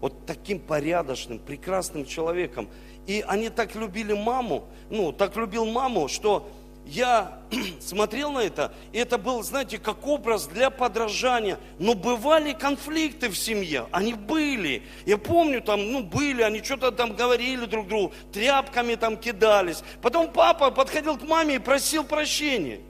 вот 0.02 0.26
таким 0.26 0.58
порядочным, 0.58 1.38
прекрасным 1.38 2.04
человеком. 2.04 2.68
И 3.06 3.24
они 3.26 3.48
так 3.48 3.74
любили 3.76 4.12
маму, 4.12 4.64
ну, 4.90 5.12
так 5.12 5.36
любил 5.36 5.64
маму, 5.64 6.08
что 6.08 6.50
я 6.84 7.38
смотрел 7.80 8.32
на 8.32 8.40
это, 8.40 8.74
и 8.92 8.98
это 8.98 9.16
был, 9.16 9.42
знаете, 9.44 9.78
как 9.78 10.04
образ 10.04 10.48
для 10.48 10.70
подражания. 10.70 11.58
Но 11.78 11.94
бывали 11.94 12.52
конфликты 12.52 13.28
в 13.28 13.38
семье, 13.38 13.86
они 13.92 14.14
были. 14.14 14.82
Я 15.06 15.18
помню, 15.18 15.62
там, 15.62 15.92
ну, 15.92 16.02
были, 16.02 16.42
они 16.42 16.62
что-то 16.62 16.90
там 16.90 17.14
говорили 17.14 17.64
друг 17.66 17.86
другу, 17.86 18.12
тряпками 18.32 18.96
там 18.96 19.16
кидались. 19.16 19.84
Потом 20.02 20.32
папа 20.32 20.72
подходил 20.72 21.16
к 21.16 21.22
маме 21.22 21.56
и 21.56 21.58
просил 21.58 22.02
прощения. 22.02 22.80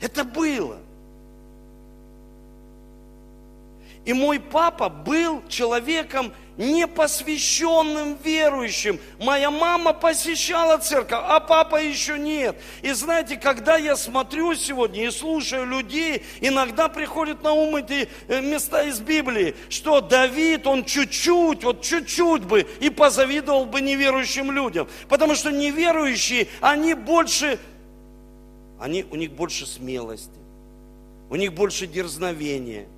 Это 0.00 0.24
было. 0.24 0.78
И 4.04 4.12
мой 4.12 4.38
папа 4.38 4.88
был 4.88 5.42
человеком 5.48 6.32
непосвященным 6.56 8.16
верующим. 8.22 9.00
Моя 9.18 9.50
мама 9.50 9.92
посещала 9.92 10.78
церковь, 10.78 11.20
а 11.22 11.40
папа 11.40 11.82
еще 11.82 12.18
нет. 12.18 12.56
И 12.82 12.92
знаете, 12.92 13.36
когда 13.36 13.76
я 13.76 13.96
смотрю 13.96 14.54
сегодня 14.54 15.06
и 15.06 15.10
слушаю 15.10 15.66
людей, 15.66 16.22
иногда 16.40 16.88
приходят 16.88 17.42
на 17.42 17.52
ум 17.52 17.76
эти 17.76 18.08
э, 18.28 18.40
места 18.40 18.84
из 18.84 19.00
Библии, 19.00 19.56
что 19.68 20.00
Давид, 20.00 20.66
он 20.66 20.84
чуть-чуть, 20.84 21.64
вот 21.64 21.82
чуть-чуть 21.82 22.44
бы 22.44 22.66
и 22.80 22.90
позавидовал 22.90 23.64
бы 23.64 23.80
неверующим 23.80 24.52
людям. 24.52 24.86
Потому 25.08 25.34
что 25.34 25.50
неверующие, 25.50 26.48
они 26.60 26.94
больше, 26.94 27.58
они, 28.78 29.04
у 29.10 29.16
них 29.16 29.32
больше 29.32 29.66
смелости, 29.66 30.30
у 31.30 31.36
них 31.36 31.52
больше 31.52 31.86
дерзновения– 31.86 32.86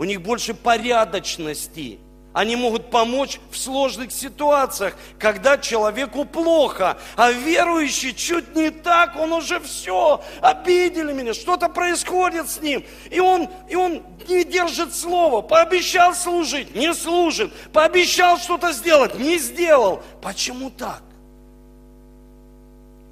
у 0.00 0.04
них 0.04 0.22
больше 0.22 0.54
порядочности. 0.54 1.98
Они 2.32 2.56
могут 2.56 2.90
помочь 2.90 3.38
в 3.50 3.58
сложных 3.58 4.12
ситуациях, 4.12 4.96
когда 5.18 5.58
человеку 5.58 6.24
плохо, 6.24 6.96
а 7.16 7.32
верующий 7.32 8.14
чуть 8.14 8.56
не 8.56 8.70
так, 8.70 9.16
он 9.16 9.30
уже 9.34 9.60
все, 9.60 10.22
обидели 10.40 11.12
меня, 11.12 11.34
что-то 11.34 11.68
происходит 11.68 12.48
с 12.48 12.62
ним, 12.62 12.82
и 13.10 13.20
он, 13.20 13.50
и 13.68 13.74
он 13.74 14.02
не 14.26 14.42
держит 14.42 14.94
слова, 14.94 15.42
пообещал 15.42 16.14
служить, 16.14 16.74
не 16.74 16.94
служит, 16.94 17.52
пообещал 17.70 18.38
что-то 18.38 18.72
сделать, 18.72 19.18
не 19.18 19.36
сделал. 19.36 20.02
Почему 20.22 20.70
так? 20.70 21.02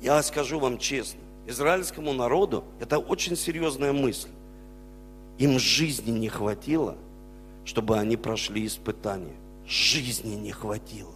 Я 0.01 0.23
скажу 0.23 0.59
вам 0.59 0.79
честно, 0.79 1.21
израильскому 1.47 2.15
народу 2.15 2.65
это 2.81 2.99
очень 2.99 3.37
серьезная 3.37 3.93
мысль. 3.93 4.31
Им 5.39 5.59
жизни 5.59 6.11
не 6.11 6.29
хватило, 6.29 6.97
чтобы 7.65 7.99
они 7.99 8.17
прошли 8.17 8.67
испытания. 8.67 9.37
Жизни 9.67 10.35
не 10.35 10.51
хватило. 10.51 11.15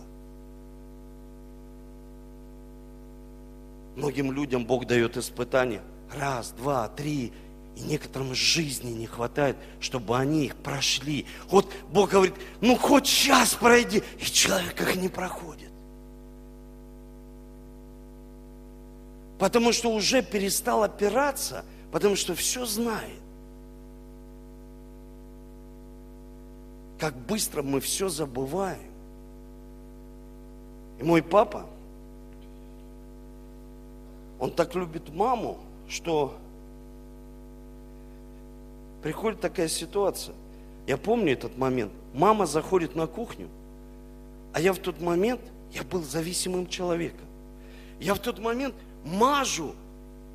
Многим 3.97 4.33
людям 4.33 4.65
Бог 4.65 4.87
дает 4.87 5.17
испытания. 5.17 5.83
Раз, 6.15 6.53
два, 6.53 6.89
три. 6.89 7.33
И 7.77 7.81
некоторым 7.81 8.35
жизни 8.35 8.91
не 8.91 9.07
хватает, 9.07 9.57
чтобы 9.81 10.19
они 10.19 10.45
их 10.45 10.57
прошли. 10.57 11.27
Вот 11.49 11.73
Бог 11.91 12.11
говорит, 12.11 12.35
ну 12.61 12.77
хоть 12.77 13.07
час 13.07 13.55
пройди. 13.55 14.03
И 14.21 14.25
человек 14.25 14.81
их 14.81 14.97
не 14.97 15.09
проходит. 15.09 15.71
Потому 19.39 19.73
что 19.73 19.93
уже 19.93 20.23
перестал 20.23 20.85
опираться, 20.85 21.65
потому 21.91 22.15
что 22.15 22.35
все 22.35 22.67
знает. 22.67 23.22
Как 27.03 27.17
быстро 27.17 27.65
мы 27.65 27.81
все 27.81 28.09
забываем. 28.09 28.93
И 31.01 31.03
мой 31.03 31.21
папа, 31.21 31.67
он 34.39 34.53
так 34.53 34.77
любит 34.77 35.13
маму, 35.13 35.59
что 35.89 36.39
приходит 39.03 39.41
такая 39.41 39.67
ситуация. 39.67 40.37
Я 40.87 40.97
помню 40.97 41.33
этот 41.33 41.59
момент. 41.59 41.91
Мама 42.15 42.47
заходит 42.47 42.95
на 42.95 43.09
кухню, 43.09 43.49
а 44.53 44.61
я 44.61 44.73
в 44.73 44.79
тот 44.79 45.01
момент, 45.01 45.41
я 45.73 45.83
был 45.83 46.05
зависимым 46.05 46.69
человеком. 46.69 47.27
Я 47.99 48.15
в 48.15 48.21
тот 48.21 48.39
момент 48.39 48.77
мажу 49.05 49.75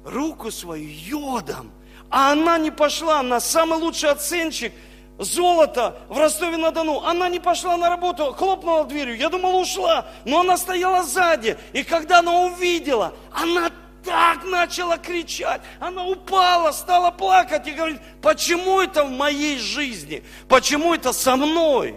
руку 0.04 0.52
свою 0.52 0.90
йодом, 0.90 1.72
а 2.10 2.34
она 2.34 2.58
не 2.58 2.72
пошла, 2.72 3.22
она 3.22 3.40
самый 3.40 3.80
лучший 3.80 4.10
оценщик– 4.10 4.74
золото 5.18 5.96
в 6.10 6.18
Ростове-на-Дону. 6.18 7.02
Она 7.04 7.30
не 7.30 7.40
пошла 7.40 7.78
на 7.78 7.90
работу, 7.90 8.34
хлопнула 8.34 8.86
дверью. 8.86 9.18
Я 9.18 9.30
думал, 9.30 9.60
ушла, 9.60 10.08
но 10.26 10.42
она 10.42 10.58
стояла 10.58 11.04
сзади. 11.04 11.58
И 11.74 11.84
когда 11.84 12.20
она 12.20 12.42
увидела, 12.42 13.14
она 13.32 13.72
так 14.04 14.46
начала 14.46 14.98
кричать. 14.98 15.62
Она 15.80 16.06
упала, 16.06 16.72
стала 16.72 17.12
плакать 17.12 17.68
и 17.68 17.72
говорит, 17.72 18.00
почему 18.22 18.80
это 18.80 19.04
в 19.04 19.12
моей 19.12 19.58
жизни? 19.58 20.24
Почему 20.48 20.94
это 20.94 21.12
со 21.12 21.36
мной? 21.36 21.96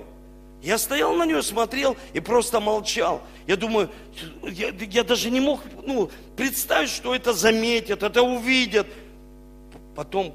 Я 0.62 0.76
стоял 0.76 1.14
на 1.14 1.24
нее, 1.24 1.42
смотрел 1.42 1.96
и 2.12 2.20
просто 2.20 2.60
молчал. 2.60 3.22
Я 3.46 3.56
думаю, 3.56 3.88
я, 4.42 4.68
я 4.68 5.04
даже 5.04 5.30
не 5.30 5.40
мог 5.40 5.60
ну, 5.86 6.10
представить, 6.36 6.90
что 6.90 7.14
это 7.14 7.32
заметят, 7.32 8.02
это 8.02 8.22
увидят. 8.22 8.86
Потом 9.96 10.34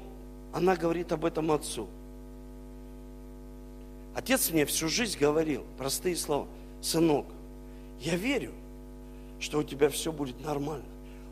она 0.52 0.74
говорит 0.74 1.12
об 1.12 1.24
этом 1.24 1.52
отцу. 1.52 1.88
Отец 4.16 4.48
мне 4.48 4.64
всю 4.64 4.88
жизнь 4.88 5.18
говорил 5.18 5.66
простые 5.76 6.16
слова. 6.16 6.48
Сынок, 6.80 7.26
я 8.00 8.16
верю, 8.16 8.52
что 9.38 9.58
у 9.58 9.62
тебя 9.62 9.90
все 9.90 10.10
будет 10.10 10.40
нормально. 10.40 10.86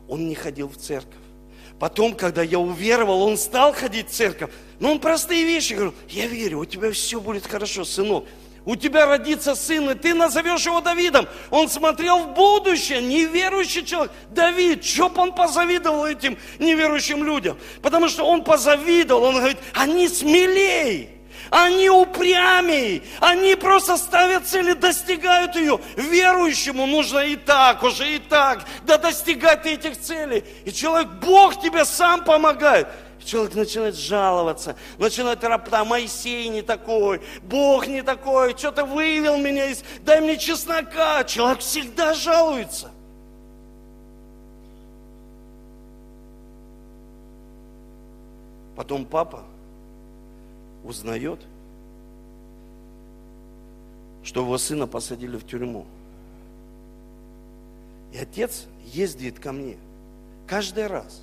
Он 0.07 0.27
не 0.27 0.35
ходил 0.35 0.67
в 0.67 0.77
церковь. 0.77 1.15
Потом, 1.79 2.13
когда 2.13 2.43
я 2.43 2.59
уверовал, 2.59 3.23
он 3.23 3.37
стал 3.37 3.73
ходить 3.73 4.09
в 4.09 4.11
церковь. 4.11 4.51
Но 4.79 4.91
он 4.91 4.99
простые 4.99 5.45
вещи 5.45 5.73
говорил. 5.73 5.95
Я 6.09 6.27
верю, 6.27 6.59
у 6.59 6.65
тебя 6.65 6.91
все 6.91 7.19
будет 7.19 7.47
хорошо, 7.47 7.85
сынок 7.85 8.25
у 8.65 8.75
тебя 8.75 9.05
родится 9.05 9.53
сын, 9.53 9.91
и 9.91 9.93
ты 9.93 10.13
назовешь 10.13 10.65
его 10.65 10.81
Давидом. 10.81 11.27
Он 11.51 11.69
смотрел 11.69 12.19
в 12.23 12.33
будущее, 12.33 12.99
неверующий 13.01 13.85
человек. 13.85 14.11
Давид, 14.31 14.83
что 14.83 15.09
бы 15.09 15.21
он 15.21 15.33
позавидовал 15.33 16.05
этим 16.05 16.37
неверующим 16.57 17.23
людям? 17.23 17.57
Потому 17.83 18.09
что 18.09 18.25
он 18.25 18.43
позавидовал, 18.43 19.23
он 19.25 19.35
говорит, 19.35 19.59
они 19.73 20.07
смелей. 20.07 21.14
Они 21.49 21.89
упрямей, 21.89 23.03
они 23.19 23.55
просто 23.55 23.97
ставят 23.97 24.47
цели, 24.47 24.73
достигают 24.73 25.55
ее. 25.55 25.79
Верующему 25.95 26.85
нужно 26.85 27.19
и 27.19 27.35
так, 27.35 27.83
уже 27.83 28.15
и 28.15 28.19
так, 28.19 28.65
да 28.83 28.97
достигать 28.97 29.65
этих 29.65 29.99
целей. 29.99 30.43
И 30.65 30.71
человек, 30.71 31.09
Бог 31.21 31.61
тебе 31.61 31.85
сам 31.85 32.23
помогает. 32.23 32.87
Человек 33.23 33.55
начинает 33.55 33.95
жаловаться, 33.95 34.75
начинает 34.99 35.43
роптать, 35.43 35.87
Моисей 35.87 36.47
не 36.47 36.61
такой, 36.61 37.21
Бог 37.41 37.87
не 37.87 38.03
такой, 38.03 38.55
что-то 38.55 38.85
вывел 38.85 39.37
меня 39.37 39.65
из, 39.65 39.83
дай 40.01 40.21
мне 40.21 40.37
чеснока. 40.37 41.23
Человек 41.23 41.59
всегда 41.59 42.13
жалуется. 42.13 42.91
Потом 48.75 49.05
папа 49.05 49.43
узнает, 50.85 51.39
что 54.23 54.41
его 54.41 54.57
сына 54.57 54.87
посадили 54.87 55.37
в 55.37 55.45
тюрьму. 55.45 55.85
И 58.13 58.17
отец 58.17 58.65
ездит 58.85 59.39
ко 59.39 59.51
мне 59.51 59.77
каждый 60.47 60.87
раз. 60.87 61.21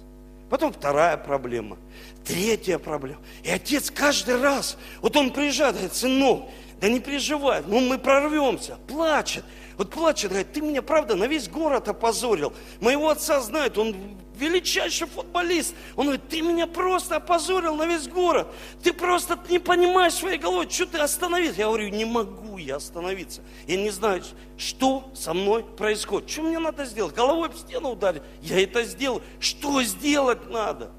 Потом 0.50 0.72
вторая 0.72 1.16
проблема, 1.16 1.78
третья 2.24 2.78
проблема. 2.78 3.20
И 3.42 3.50
отец 3.50 3.90
каждый 3.90 4.40
раз, 4.40 4.76
вот 5.00 5.16
он 5.16 5.32
приезжает, 5.32 5.74
говорит, 5.74 5.94
сынок, 5.94 6.44
да 6.80 6.88
не 6.90 7.00
переживай, 7.00 7.62
ну 7.66 7.80
мы 7.80 7.98
прорвемся, 7.98 8.76
плачет. 8.86 9.44
Вот 9.78 9.90
плачет, 9.90 10.30
говорит, 10.30 10.52
ты 10.52 10.60
меня, 10.60 10.82
правда, 10.82 11.16
на 11.16 11.24
весь 11.24 11.48
город 11.48 11.88
опозорил. 11.88 12.52
Моего 12.80 13.08
отца 13.08 13.40
знают, 13.40 13.78
он 13.78 13.96
величайший 14.42 15.06
футболист. 15.06 15.74
Он 15.96 16.06
говорит, 16.06 16.28
ты 16.28 16.42
меня 16.42 16.66
просто 16.66 17.16
опозорил 17.16 17.76
на 17.76 17.86
весь 17.86 18.08
город. 18.08 18.48
Ты 18.82 18.92
просто 18.92 19.38
не 19.48 19.58
понимаешь 19.58 20.14
своей 20.14 20.38
головой, 20.38 20.68
что 20.68 20.86
ты 20.86 20.98
остановился. 20.98 21.60
Я 21.60 21.66
говорю, 21.66 21.88
не 21.88 22.04
могу 22.04 22.58
я 22.58 22.76
остановиться. 22.76 23.42
Я 23.66 23.76
не 23.76 23.90
знаю, 23.90 24.22
что 24.58 25.10
со 25.14 25.32
мной 25.32 25.64
происходит. 25.64 26.28
Что 26.28 26.42
мне 26.42 26.58
надо 26.58 26.84
сделать? 26.84 27.14
Головой 27.14 27.48
об 27.48 27.56
стену 27.56 27.90
ударить? 27.90 28.22
Я 28.42 28.62
это 28.62 28.82
сделаю. 28.84 29.22
Что 29.40 29.82
сделать 29.82 30.50
надо? 30.50 30.90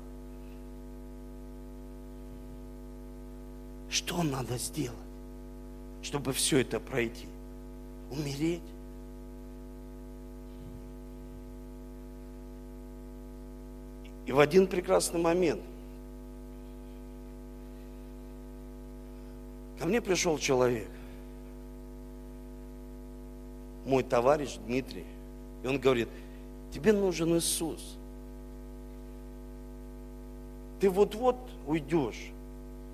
Что 3.90 4.24
надо 4.24 4.58
сделать, 4.58 4.98
чтобы 6.02 6.34
все 6.34 6.60
это 6.60 6.80
пройти? 6.80 7.28
Умереть? 8.10 8.73
И 14.26 14.32
в 14.32 14.40
один 14.40 14.68
прекрасный 14.68 15.20
момент 15.20 15.62
ко 19.80 19.86
мне 19.86 20.02
пришел 20.02 20.38
человек, 20.38 20.88
мой 23.86 24.04
товарищ 24.04 24.56
Дмитрий, 24.66 25.06
и 25.64 25.68
он 25.68 25.78
говорит, 25.78 26.08
тебе 26.72 26.94
нужен 26.94 27.38
Иисус. 27.38 27.98
Ты 30.80 30.90
вот-вот 30.90 31.38
уйдешь 31.68 32.32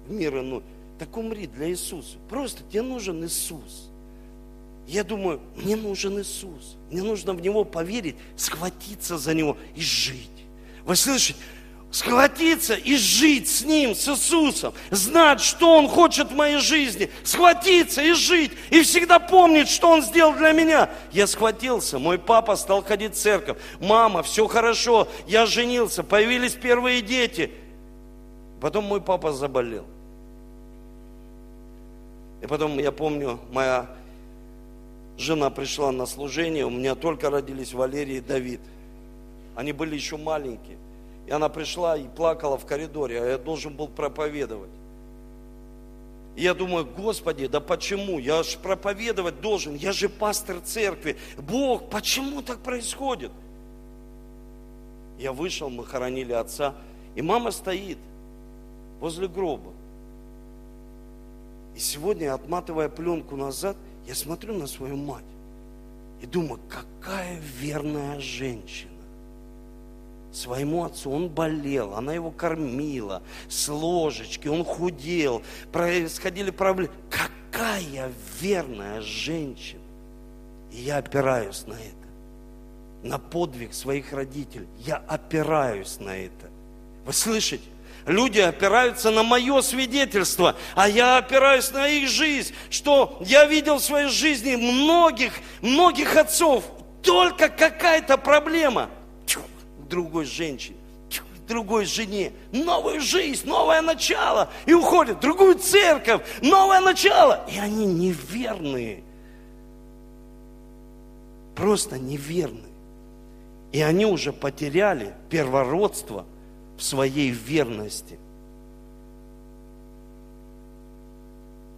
в 0.08 0.12
мир 0.12 0.40
иной. 0.40 0.64
Так 1.00 1.16
умри 1.16 1.48
для 1.48 1.70
Иисуса. 1.70 2.18
Просто 2.30 2.62
тебе 2.70 2.82
нужен 2.82 3.24
Иисус. 3.24 3.90
Я 4.88 5.04
думаю, 5.04 5.40
мне 5.56 5.76
нужен 5.76 6.20
Иисус. 6.20 6.76
Мне 6.92 7.04
нужно 7.04 7.34
в 7.34 7.42
Него 7.42 7.64
поверить, 7.64 8.16
схватиться 8.36 9.18
за 9.18 9.34
Него 9.34 9.58
и 9.76 9.82
жить. 9.82 10.39
Вы 10.90 10.96
слышите? 10.96 11.40
Схватиться 11.92 12.74
и 12.74 12.96
жить 12.98 13.48
с 13.48 13.62
Ним, 13.64 13.94
с 13.94 14.08
Иисусом, 14.08 14.74
знать, 14.90 15.40
что 15.40 15.78
Он 15.78 15.88
хочет 15.88 16.32
в 16.32 16.36
моей 16.36 16.58
жизни, 16.58 17.12
схватиться 17.24 18.02
и 18.02 18.14
жить, 18.14 18.54
и 18.72 18.82
всегда 18.82 19.20
помнить, 19.20 19.70
что 19.70 19.92
Он 19.92 20.02
сделал 20.02 20.34
для 20.34 20.52
меня. 20.52 20.90
Я 21.12 21.28
схватился, 21.28 22.00
мой 22.00 22.18
папа 22.18 22.56
стал 22.56 22.84
ходить 22.84 23.14
в 23.14 23.20
церковь, 23.20 23.58
мама, 23.80 24.24
все 24.24 24.48
хорошо, 24.48 25.08
я 25.28 25.46
женился, 25.46 26.02
появились 26.02 26.54
первые 26.54 27.02
дети. 27.02 27.52
Потом 28.60 28.86
мой 28.86 29.00
папа 29.00 29.32
заболел. 29.32 29.86
И 32.42 32.48
потом, 32.48 32.80
я 32.80 32.92
помню, 32.92 33.40
моя 33.52 33.86
жена 35.20 35.52
пришла 35.52 35.92
на 35.92 36.08
служение, 36.08 36.66
у 36.66 36.72
меня 36.72 36.96
только 36.96 37.30
родились 37.30 37.74
Валерий 37.74 38.18
и 38.18 38.22
Давид– 38.22 38.62
они 39.60 39.74
были 39.74 39.94
еще 39.94 40.16
маленькие. 40.16 40.78
И 41.28 41.32
она 41.32 41.50
пришла 41.50 41.98
и 41.98 42.08
плакала 42.08 42.58
в 42.58 42.66
коридоре, 42.66 43.22
а 43.22 43.26
я 43.32 43.38
должен 43.38 43.76
был 43.76 43.90
проповедовать. 43.90 44.70
И 46.38 46.44
я 46.44 46.54
думаю, 46.54 46.86
Господи, 46.86 47.46
да 47.48 47.60
почему? 47.60 48.20
Я 48.20 48.42
же 48.44 48.58
проповедовать 48.58 49.42
должен, 49.42 49.76
я 49.76 49.92
же 49.92 50.08
пастор 50.08 50.62
церкви. 50.62 51.18
Бог, 51.38 51.90
почему 51.90 52.42
так 52.42 52.60
происходит? 52.60 53.34
Я 55.18 55.34
вышел, 55.34 55.70
мы 55.70 55.86
хоронили 55.86 56.32
отца, 56.32 56.74
и 57.16 57.22
мама 57.22 57.52
стоит 57.52 57.98
возле 59.02 59.28
гроба. 59.28 59.74
И 61.76 61.80
сегодня, 61.80 62.34
отматывая 62.34 62.88
пленку 62.88 63.36
назад, 63.36 63.76
я 64.08 64.16
смотрю 64.16 64.54
на 64.54 64.68
свою 64.68 64.96
мать 64.96 65.26
и 66.22 66.26
думаю, 66.26 66.62
какая 66.70 67.42
верная 67.60 68.22
женщина 68.22 68.89
своему 70.32 70.86
отцу. 70.86 71.12
Он 71.12 71.30
болел, 71.30 71.96
она 71.96 72.14
его 72.14 72.32
кормила 72.32 73.22
с 73.48 73.68
ложечки, 73.68 74.48
он 74.48 74.64
худел, 74.64 75.42
происходили 75.72 76.52
проблемы. 76.52 76.94
Какая 77.10 78.12
верная 78.40 79.02
женщина! 79.02 79.82
И 80.72 80.82
я 80.82 80.98
опираюсь 80.98 81.66
на 81.66 81.74
это, 81.74 83.08
на 83.08 83.18
подвиг 83.18 83.74
своих 83.74 84.14
родителей. 84.14 84.68
Я 84.80 84.98
опираюсь 84.98 86.00
на 86.00 86.16
это. 86.16 86.50
Вы 87.06 87.14
слышите? 87.14 87.64
Люди 88.06 88.40
опираются 88.40 89.12
на 89.12 89.24
мое 89.24 89.62
свидетельство, 89.62 90.56
а 90.76 90.88
я 90.88 91.18
опираюсь 91.18 91.72
на 91.72 91.88
их 91.88 92.08
жизнь, 92.08 92.54
что 92.70 93.18
я 93.22 93.46
видел 93.46 93.76
в 93.76 93.84
своей 93.84 94.10
жизни 94.10 94.56
многих, 94.56 95.34
многих 95.62 96.16
отцов, 96.16 96.64
только 97.04 97.50
какая-то 97.50 98.18
проблема– 98.18 98.90
другой 99.90 100.26
женщине, 100.26 100.78
другой 101.50 101.86
жене, 101.86 102.32
новую 102.54 103.02
жизнь, 103.02 103.48
новое 103.48 103.82
начало, 103.82 104.50
и 104.66 104.74
уходят 104.74 105.18
в 105.18 105.22
другую 105.22 105.56
церковь, 105.56 106.22
новое 106.42 106.80
начало. 106.80 107.46
И 107.52 107.58
они 107.58 107.86
неверные, 107.86 109.04
просто 111.56 111.98
неверные. 111.98 112.70
И 113.72 113.82
они 113.82 114.06
уже 114.06 114.32
потеряли 114.32 115.14
первородство 115.30 116.26
в 116.78 116.84
своей 116.84 117.30
верности. 117.30 118.18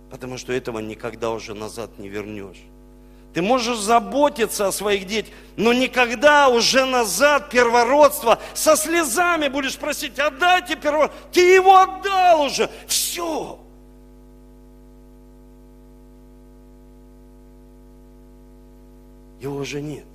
Потому 0.09 0.38
что 0.38 0.53
этого 0.53 0.80
никогда 0.80 1.32
уже 1.32 1.53
назад 1.53 1.97
не 1.97 2.09
вернешь. 2.09 2.62
Ты 3.34 3.42
можешь 3.42 3.78
заботиться 3.78 4.68
о 4.68 4.72
своих 4.72 5.08
детях, 5.08 5.34
но 5.56 5.72
никогда 5.72 6.50
уже 6.50 6.86
назад 6.86 7.50
первородство 7.50 8.40
со 8.54 8.76
слезами 8.76 9.48
будешь 9.48 9.78
просить, 9.78 10.20
отдайте 10.20 10.76
первородство. 10.76 11.18
Ты 11.32 11.56
его 11.56 11.78
отдал 11.78 12.42
уже, 12.42 12.70
все. 12.88 13.58
Его 19.40 19.56
уже 19.56 19.82
нет. 19.82 20.06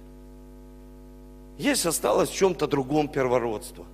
Есть 1.58 1.86
осталось 1.86 2.28
в 2.28 2.34
чем-то 2.34 2.66
другом 2.66 3.08
первородство. 3.08 3.86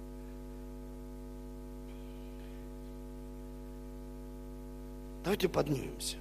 Давайте 5.23 5.49
поднимемся. 5.49 6.17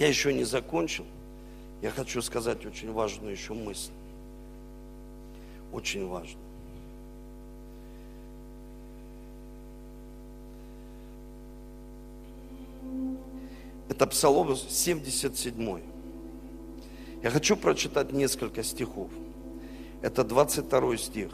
Я 0.00 0.08
еще 0.08 0.32
не 0.32 0.44
закончил. 0.44 1.04
Я 1.82 1.90
хочу 1.90 2.22
сказать 2.22 2.64
очень 2.64 2.90
важную 2.90 3.32
еще 3.32 3.52
мысль. 3.52 3.92
Очень 5.72 6.08
важную. 6.08 6.38
Это 13.90 14.06
Псалом 14.06 14.56
77. 14.56 15.80
Я 17.22 17.30
хочу 17.30 17.54
прочитать 17.58 18.10
несколько 18.10 18.62
стихов. 18.62 19.10
Это 20.00 20.24
22 20.24 20.96
стих. 20.96 21.30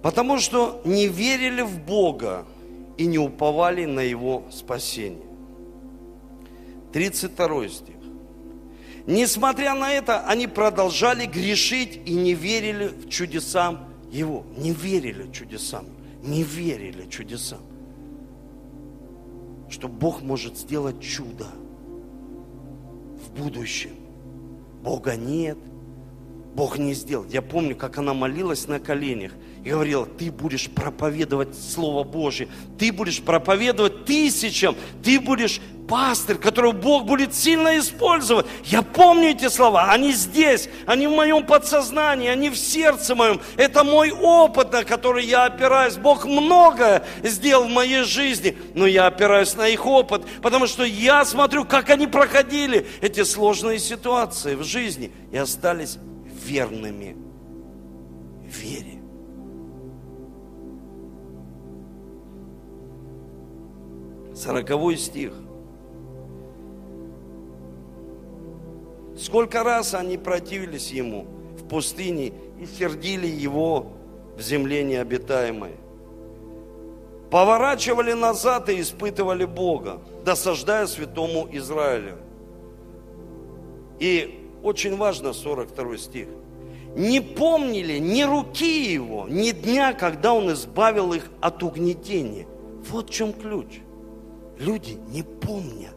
Потому 0.00 0.38
что 0.38 0.80
не 0.84 1.08
верили 1.08 1.62
в 1.62 1.80
Бога 1.80 2.46
и 2.96 3.06
не 3.06 3.18
уповали 3.18 3.84
на 3.84 4.00
Его 4.00 4.44
спасение. 4.50 5.26
32 6.92 7.68
стих. 7.68 7.94
Несмотря 9.06 9.74
на 9.74 9.92
это, 9.92 10.26
они 10.26 10.46
продолжали 10.46 11.26
грешить 11.26 12.00
и 12.06 12.14
не 12.14 12.34
верили 12.34 12.88
в 12.88 13.08
чудесам 13.08 13.88
Его. 14.10 14.44
Не 14.56 14.72
верили 14.72 15.30
чудесам. 15.32 15.86
Не 16.22 16.42
верили 16.42 17.08
чудесам. 17.08 17.60
Что 19.68 19.88
Бог 19.88 20.22
может 20.22 20.56
сделать 20.56 21.00
чудо 21.00 21.46
в 23.24 23.32
будущем. 23.40 23.96
Бога 24.82 25.16
нет, 25.16 25.58
Бог 26.54 26.78
не 26.78 26.92
сделал. 26.94 27.24
Я 27.24 27.40
помню, 27.40 27.74
как 27.74 27.98
она 27.98 28.14
молилась 28.14 28.68
на 28.68 28.78
коленях 28.78 29.32
и 29.64 29.70
говорила, 29.70 30.06
ты 30.06 30.30
будешь 30.30 30.68
проповедовать 30.68 31.56
Слово 31.56 32.02
Божье, 32.02 32.48
ты 32.78 32.92
будешь 32.92 33.22
проповедовать 33.22 34.04
тысячам, 34.04 34.74
ты 35.04 35.20
будешь 35.20 35.60
пастырь, 35.88 36.36
которого 36.36 36.72
Бог 36.72 37.04
будет 37.04 37.34
сильно 37.34 37.78
использовать. 37.78 38.46
Я 38.64 38.82
помню 38.82 39.30
эти 39.30 39.48
слова, 39.48 39.90
они 39.90 40.12
здесь, 40.12 40.68
они 40.86 41.06
в 41.06 41.12
моем 41.12 41.44
подсознании, 41.44 42.28
они 42.28 42.50
в 42.50 42.56
сердце 42.56 43.14
моем. 43.14 43.40
Это 43.56 43.84
мой 43.84 44.10
опыт, 44.10 44.72
на 44.72 44.84
который 44.84 45.24
я 45.24 45.44
опираюсь. 45.44 45.96
Бог 45.96 46.24
многое 46.24 47.04
сделал 47.22 47.64
в 47.64 47.70
моей 47.70 48.02
жизни, 48.02 48.56
но 48.74 48.86
я 48.86 49.06
опираюсь 49.06 49.54
на 49.54 49.68
их 49.68 49.86
опыт, 49.86 50.24
потому 50.40 50.66
что 50.66 50.82
я 50.82 51.24
смотрю, 51.24 51.64
как 51.64 51.90
они 51.90 52.06
проходили 52.06 52.86
эти 53.00 53.22
сложные 53.22 53.78
ситуации 53.78 54.56
в 54.56 54.64
жизни 54.64 55.12
и 55.30 55.36
остались 55.36 55.98
верными 56.44 57.16
вере. 58.44 58.91
Сороковой 64.42 64.96
стих. 64.96 65.32
Сколько 69.16 69.62
раз 69.62 69.94
они 69.94 70.18
противились 70.18 70.90
ему 70.90 71.26
в 71.56 71.68
пустыне 71.68 72.32
и 72.60 72.66
сердили 72.66 73.28
его 73.28 73.92
в 74.36 74.42
земле 74.42 74.82
необитаемой. 74.82 75.76
Поворачивали 77.30 78.14
назад 78.14 78.68
и 78.68 78.80
испытывали 78.80 79.44
Бога, 79.44 80.00
досаждая 80.24 80.88
святому 80.88 81.48
Израилю. 81.52 82.16
И 84.00 84.48
очень 84.64 84.96
важно 84.96 85.34
42 85.34 85.96
стих. 85.98 86.26
Не 86.96 87.20
помнили 87.20 87.98
ни 87.98 88.24
руки 88.24 88.92
его, 88.92 89.28
ни 89.28 89.52
дня, 89.52 89.92
когда 89.92 90.34
он 90.34 90.52
избавил 90.52 91.12
их 91.12 91.30
от 91.40 91.62
угнетения. 91.62 92.48
Вот 92.90 93.08
в 93.08 93.12
чем 93.12 93.32
ключ. 93.32 93.82
Люди 94.62 94.96
не 95.08 95.22
помнят, 95.22 95.94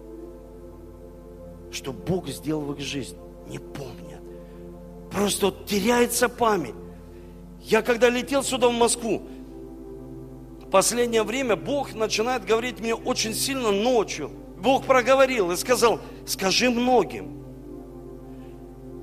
что 1.71 1.93
Бог 1.93 2.27
сделал 2.29 2.61
в 2.61 2.73
их 2.73 2.79
жизни. 2.79 3.17
Не 3.47 3.59
помнят. 3.59 4.21
Просто 5.11 5.47
вот 5.47 5.67
теряется 5.67 6.29
память. 6.29 6.73
Я 7.61 7.83
когда 7.83 8.09
летел 8.09 8.43
сюда 8.43 8.69
в 8.69 8.73
Москву, 8.73 9.21
в 10.61 10.69
последнее 10.71 11.21
время 11.21 11.55
Бог 11.55 11.93
начинает 11.93 12.43
говорить 12.43 12.79
мне 12.79 12.95
очень 12.95 13.35
сильно 13.35 13.71
ночью. 13.71 14.31
Бог 14.57 14.85
проговорил 14.85 15.51
и 15.51 15.57
сказал, 15.57 15.99
скажи 16.25 16.69
многим, 16.69 17.35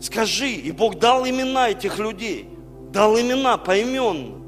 Скажи, 0.00 0.50
и 0.50 0.72
Бог 0.72 0.98
дал 0.98 1.24
имена 1.24 1.70
этих 1.70 2.00
людей, 2.00 2.48
дал 2.92 3.16
имена 3.16 3.56
поименно. 3.56 4.42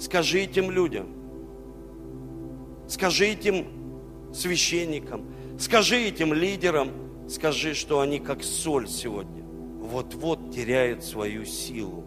Скажи 0.00 0.40
этим 0.40 0.70
людям, 0.70 1.08
скажи 2.88 3.26
этим 3.26 3.77
священникам, 4.38 5.24
скажи 5.58 5.96
этим 5.96 6.32
лидерам, 6.32 6.90
скажи, 7.28 7.74
что 7.74 8.00
они 8.00 8.18
как 8.18 8.42
соль 8.42 8.88
сегодня 8.88 9.42
вот-вот 9.42 10.52
теряют 10.52 11.02
свою 11.02 11.44
силу. 11.44 12.04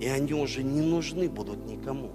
И 0.00 0.06
они 0.06 0.34
уже 0.34 0.62
не 0.62 0.82
нужны 0.82 1.28
будут 1.28 1.64
никому. 1.66 2.10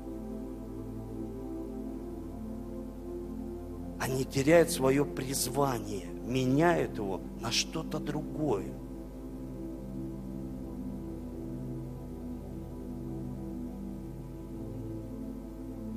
Они 3.99 4.23
теряют 4.23 4.69
свое 4.71 5.03
призвание 5.03 6.11
меняют 6.32 6.97
его 6.97 7.21
на 7.39 7.51
что-то 7.51 7.99
другое. 7.99 8.73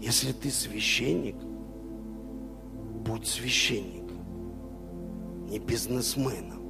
Если 0.00 0.32
ты 0.32 0.50
священник, 0.50 1.36
будь 3.04 3.26
священником, 3.26 4.18
не 5.48 5.58
бизнесменом. 5.58 6.62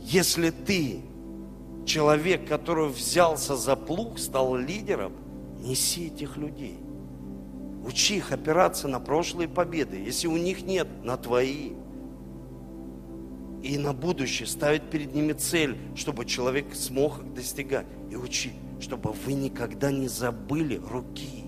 Если 0.00 0.50
ты 0.50 1.02
человек, 1.84 2.48
который 2.48 2.88
взялся 2.88 3.56
за 3.56 3.76
плуг, 3.76 4.18
стал 4.18 4.56
лидером, 4.56 5.12
неси 5.58 6.06
этих 6.06 6.36
людей. 6.36 6.78
Учи 7.84 8.16
их 8.16 8.32
опираться 8.32 8.88
на 8.88 9.00
прошлые 9.00 9.48
победы. 9.48 9.96
Если 9.96 10.26
у 10.26 10.36
них 10.36 10.62
нет, 10.62 10.88
на 11.02 11.16
твои 11.16 11.72
и 13.62 13.76
на 13.76 13.92
будущее 13.92 14.46
ставить 14.46 14.84
перед 14.84 15.14
ними 15.14 15.32
цель, 15.32 15.76
чтобы 15.96 16.24
человек 16.24 16.74
смог 16.74 17.18
их 17.18 17.34
достигать. 17.34 17.86
И 18.10 18.16
учи, 18.16 18.52
чтобы 18.80 19.12
вы 19.12 19.32
никогда 19.32 19.90
не 19.90 20.08
забыли 20.08 20.80
руки 20.90 21.44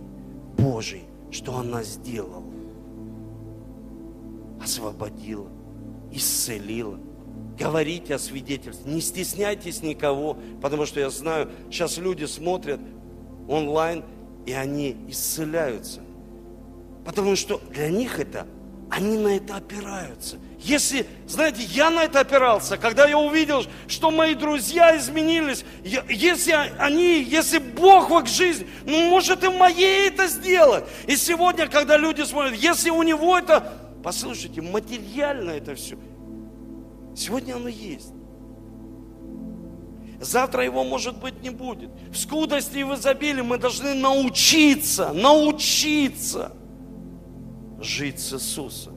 Божьей, 0.56 1.04
что 1.30 1.56
она 1.56 1.82
сделала. 1.82 2.49
Освободила, 4.70 5.48
исцелила. 6.12 6.96
Говорите 7.58 8.14
о 8.14 8.20
свидетельстве. 8.20 8.92
Не 8.92 9.00
стесняйтесь 9.00 9.82
никого, 9.82 10.38
потому 10.62 10.86
что 10.86 11.00
я 11.00 11.10
знаю, 11.10 11.50
сейчас 11.72 11.98
люди 11.98 12.24
смотрят 12.24 12.78
онлайн, 13.48 14.04
и 14.46 14.52
они 14.52 14.96
исцеляются. 15.08 16.02
Потому 17.04 17.34
что 17.34 17.60
для 17.72 17.88
них 17.88 18.20
это, 18.20 18.46
они 18.90 19.18
на 19.18 19.36
это 19.38 19.56
опираются– 19.56 20.36
если, 20.62 21.06
знаете, 21.26 21.62
я 21.62 21.88
на 21.88 22.04
это 22.04 22.20
опирался, 22.20 22.76
когда 22.76 23.08
я 23.08 23.16
увидел, 23.16 23.64
что 23.88 24.10
мои 24.10 24.34
друзья 24.34 24.96
изменились, 24.96 25.64
если 25.82 26.52
они, 26.78 27.22
если 27.22 27.58
Бог 27.58 28.10
в 28.10 28.18
их 28.18 28.26
жизнь, 28.26 28.66
ну 28.84 29.08
может 29.08 29.42
и 29.42 29.48
моей 29.48 30.08
это 30.08 30.26
сделать. 30.26 30.84
И 31.06 31.16
сегодня, 31.16 31.66
когда 31.66 31.96
люди 31.96 32.22
смотрят, 32.22 32.54
если 32.56 32.90
у 32.90 33.02
него 33.02 33.38
это, 33.38 33.72
послушайте, 34.02 34.62
материально 34.62 35.50
это 35.50 35.74
все, 35.74 35.96
сегодня 37.14 37.54
оно 37.54 37.68
есть. 37.68 38.12
Завтра 40.20 40.64
его, 40.64 40.84
может 40.84 41.18
быть, 41.18 41.42
не 41.42 41.48
будет. 41.48 41.90
В 42.12 42.16
скудости 42.16 42.78
и 42.78 42.84
в 42.84 42.94
изобилии 42.94 43.40
мы 43.40 43.56
должны 43.56 43.94
научиться, 43.94 45.12
научиться 45.14 46.52
жить 47.80 48.20
с 48.20 48.34
Иисусом. 48.34 48.94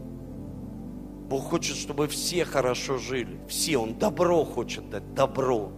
Бог 1.29 1.45
хочет, 1.45 1.77
чтобы 1.77 2.07
все 2.09 2.43
хорошо 2.43 2.97
жили. 2.97 3.39
Все. 3.47 3.77
Он 3.77 3.97
добро 3.97 4.43
хочет 4.43 4.89
дать. 4.89 5.13
Добро. 5.13 5.71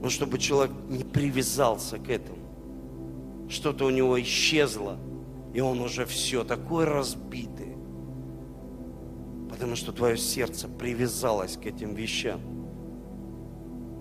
Но 0.00 0.08
чтобы 0.08 0.38
человек 0.38 0.72
не 0.88 1.02
привязался 1.02 1.98
к 1.98 2.08
этому. 2.08 2.38
Что-то 3.48 3.86
у 3.86 3.90
него 3.90 4.20
исчезло. 4.22 4.98
И 5.54 5.60
он 5.60 5.80
уже 5.80 6.06
все 6.06 6.44
такой 6.44 6.84
разбитый. 6.84 7.76
Потому 9.50 9.76
что 9.76 9.92
твое 9.92 10.16
сердце 10.16 10.68
привязалось 10.68 11.56
к 11.56 11.66
этим 11.66 11.94
вещам. 11.94 12.40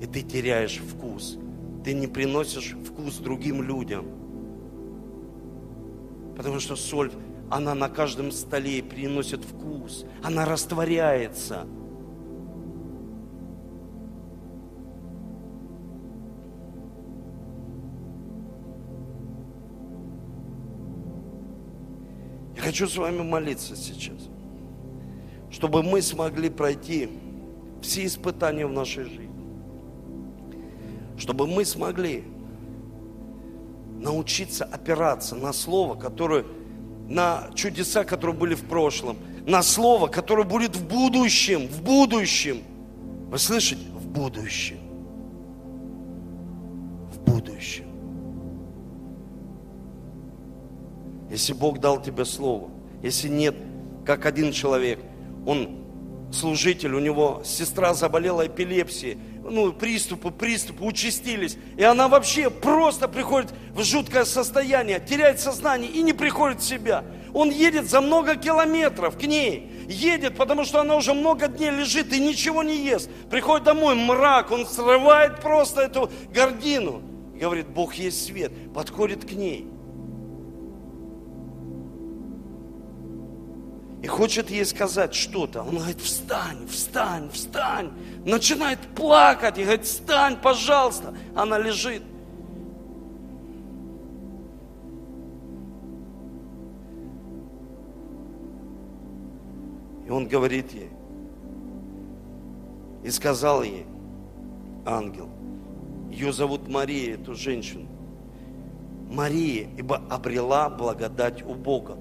И 0.01 0.05
ты 0.05 0.21
теряешь 0.21 0.77
вкус. 0.77 1.37
Ты 1.83 1.93
не 1.93 2.07
приносишь 2.07 2.75
вкус 2.85 3.17
другим 3.17 3.61
людям. 3.61 4.05
Потому 6.37 6.59
что 6.59 6.75
соль, 6.75 7.11
она 7.49 7.75
на 7.75 7.89
каждом 7.89 8.31
столе 8.31 8.81
приносит 8.81 9.43
вкус, 9.43 10.05
она 10.23 10.45
растворяется. 10.45 11.67
Хочу 22.71 22.87
с 22.87 22.95
вами 22.95 23.21
молиться 23.21 23.75
сейчас, 23.75 24.15
чтобы 25.51 25.83
мы 25.83 26.01
смогли 26.01 26.49
пройти 26.49 27.09
все 27.81 28.05
испытания 28.05 28.65
в 28.65 28.71
нашей 28.71 29.03
жизни. 29.03 29.29
Чтобы 31.17 31.47
мы 31.47 31.65
смогли 31.65 32.23
научиться 33.99 34.63
опираться 34.63 35.35
на 35.35 35.51
слово, 35.51 35.95
которое, 35.95 36.45
на 37.09 37.49
чудеса, 37.55 38.05
которые 38.05 38.37
были 38.37 38.55
в 38.55 38.63
прошлом, 38.63 39.17
на 39.45 39.63
слово, 39.63 40.07
которое 40.07 40.45
будет 40.47 40.77
в 40.77 40.87
будущем, 40.87 41.67
в 41.67 41.83
будущем. 41.83 42.61
Вы 43.29 43.37
слышите? 43.37 43.85
В 43.95 44.07
будущем. 44.07 44.79
В 47.11 47.19
будущем. 47.29 47.90
Если 51.31 51.53
Бог 51.53 51.79
дал 51.79 52.01
тебе 52.01 52.25
слово, 52.25 52.69
если 53.01 53.29
нет, 53.29 53.55
как 54.05 54.25
один 54.25 54.51
человек, 54.51 54.99
он 55.45 55.77
служитель, 56.33 56.93
у 56.93 56.99
него 56.99 57.41
сестра 57.45 57.93
заболела 57.93 58.47
эпилепсией, 58.47 59.17
ну, 59.41 59.71
приступы, 59.71 60.29
приступы 60.29 60.83
участились. 60.83 61.57
И 61.77 61.83
она 61.83 62.09
вообще 62.09 62.49
просто 62.49 63.07
приходит 63.07 63.53
в 63.73 63.83
жуткое 63.83 64.25
состояние, 64.25 64.99
теряет 64.99 65.39
сознание 65.39 65.89
и 65.89 66.01
не 66.03 66.13
приходит 66.13 66.59
в 66.59 66.65
себя. 66.65 67.03
Он 67.33 67.49
едет 67.49 67.89
за 67.89 68.01
много 68.01 68.35
километров 68.35 69.17
к 69.17 69.23
ней. 69.23 69.71
Едет, 69.87 70.35
потому 70.35 70.65
что 70.65 70.81
она 70.81 70.95
уже 70.95 71.13
много 71.13 71.47
дней 71.47 71.71
лежит 71.71 72.13
и 72.13 72.19
ничего 72.19 72.61
не 72.61 72.77
ест. 72.77 73.09
Приходит 73.29 73.63
домой, 73.63 73.95
мрак, 73.95 74.51
он 74.51 74.67
срывает 74.67 75.39
просто 75.39 75.81
эту 75.81 76.11
гордину. 76.33 77.01
Говорит, 77.39 77.67
Бог 77.67 77.95
есть 77.95 78.25
свет. 78.25 78.51
Подходит 78.73 79.25
к 79.25 79.31
ней. 79.31 79.67
И 84.01 84.07
хочет 84.07 84.49
ей 84.49 84.65
сказать 84.65 85.13
что-то. 85.13 85.61
Он 85.61 85.77
говорит, 85.77 86.01
встань, 86.01 86.67
встань, 86.67 87.29
встань. 87.29 87.91
Начинает 88.25 88.79
плакать 88.95 89.59
и 89.59 89.63
говорит, 89.63 89.85
встань, 89.85 90.37
пожалуйста. 90.41 91.13
Она 91.35 91.59
лежит. 91.59 92.01
И 100.07 100.09
он 100.09 100.27
говорит 100.27 100.71
ей, 100.73 100.89
и 103.03 103.09
сказал 103.11 103.63
ей, 103.63 103.85
ангел, 104.85 105.29
ее 106.09 106.33
зовут 106.33 106.67
Мария, 106.67 107.13
эту 107.15 107.35
женщину. 107.35 107.87
Мария, 109.09 109.69
ибо 109.77 110.01
обрела 110.09 110.69
благодать 110.69 111.43
у 111.43 111.53
Бога. 111.53 111.97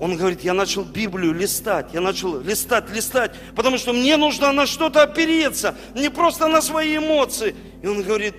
Он 0.00 0.16
говорит, 0.16 0.42
я 0.42 0.54
начал 0.54 0.84
Библию 0.84 1.32
листать, 1.32 1.92
я 1.92 2.00
начал 2.00 2.40
листать, 2.40 2.88
листать, 2.90 3.32
потому 3.56 3.78
что 3.78 3.92
мне 3.92 4.16
нужно 4.16 4.52
на 4.52 4.64
что-то 4.64 5.02
опереться, 5.02 5.74
не 5.94 6.08
просто 6.08 6.46
на 6.46 6.62
свои 6.62 6.98
эмоции. 6.98 7.56
И 7.82 7.86
он 7.86 8.02
говорит, 8.02 8.34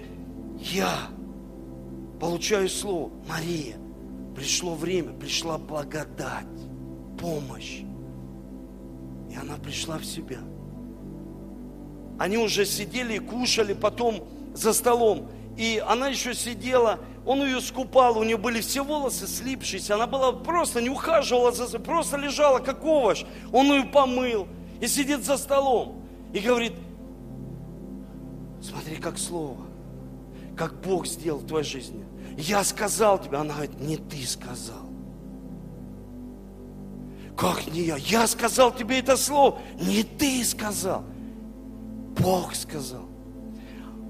я 0.58 1.10
получаю 2.20 2.70
слово, 2.70 3.12
Мария, 3.28 3.76
пришло 4.36 4.74
время, 4.74 5.12
пришла 5.12 5.58
благодать, 5.58 6.46
помощь. 7.20 7.82
И 9.30 9.36
она 9.36 9.58
пришла 9.58 9.98
в 9.98 10.06
себя. 10.06 10.40
Они 12.18 12.38
уже 12.38 12.66
сидели 12.66 13.16
и 13.16 13.20
кушали 13.20 13.74
потом 13.74 14.28
за 14.54 14.74
столом. 14.74 15.30
И 15.58 15.82
она 15.86 16.08
еще 16.08 16.34
сидела, 16.34 17.00
он 17.26 17.42
ее 17.44 17.62
скупал, 17.62 18.18
у 18.18 18.24
нее 18.24 18.38
были 18.38 18.62
все 18.62 18.84
волосы 18.84 19.28
слипшиеся, 19.28 19.96
она 19.96 20.08
была 20.08 20.32
просто 20.32 20.82
не 20.82 20.90
ухаживала 20.90 21.52
за 21.52 21.80
просто 21.80 22.18
лежала 22.18 22.60
как 22.60 22.84
овощ. 22.84 23.24
Он 23.52 23.68
ее 23.68 23.84
помыл 23.84 24.48
и 24.80 24.88
сидит 24.88 25.24
за 25.24 25.38
столом 25.38 26.02
и 26.34 26.40
говорит, 26.40 26.74
смотри, 28.62 28.96
как 28.96 29.18
слово, 29.18 29.66
как 30.56 30.82
Бог 30.82 31.08
сделал 31.08 31.40
в 31.40 31.48
твоей 31.48 31.66
жизни. 31.66 32.06
Я 32.38 32.64
сказал 32.64 33.20
тебе, 33.20 33.38
она 33.38 33.54
говорит, 33.54 33.80
не 33.80 33.98
ты 33.98 34.26
сказал. 34.26 34.90
Как 37.36 37.68
не 37.68 37.82
я? 37.84 37.96
Я 37.96 38.28
сказал 38.28 38.74
тебе 38.74 39.00
это 39.00 39.16
слово, 39.16 39.60
не 39.80 40.04
ты 40.04 40.44
сказал. 40.44 41.04
Бог 42.18 42.54
сказал. 42.54 43.08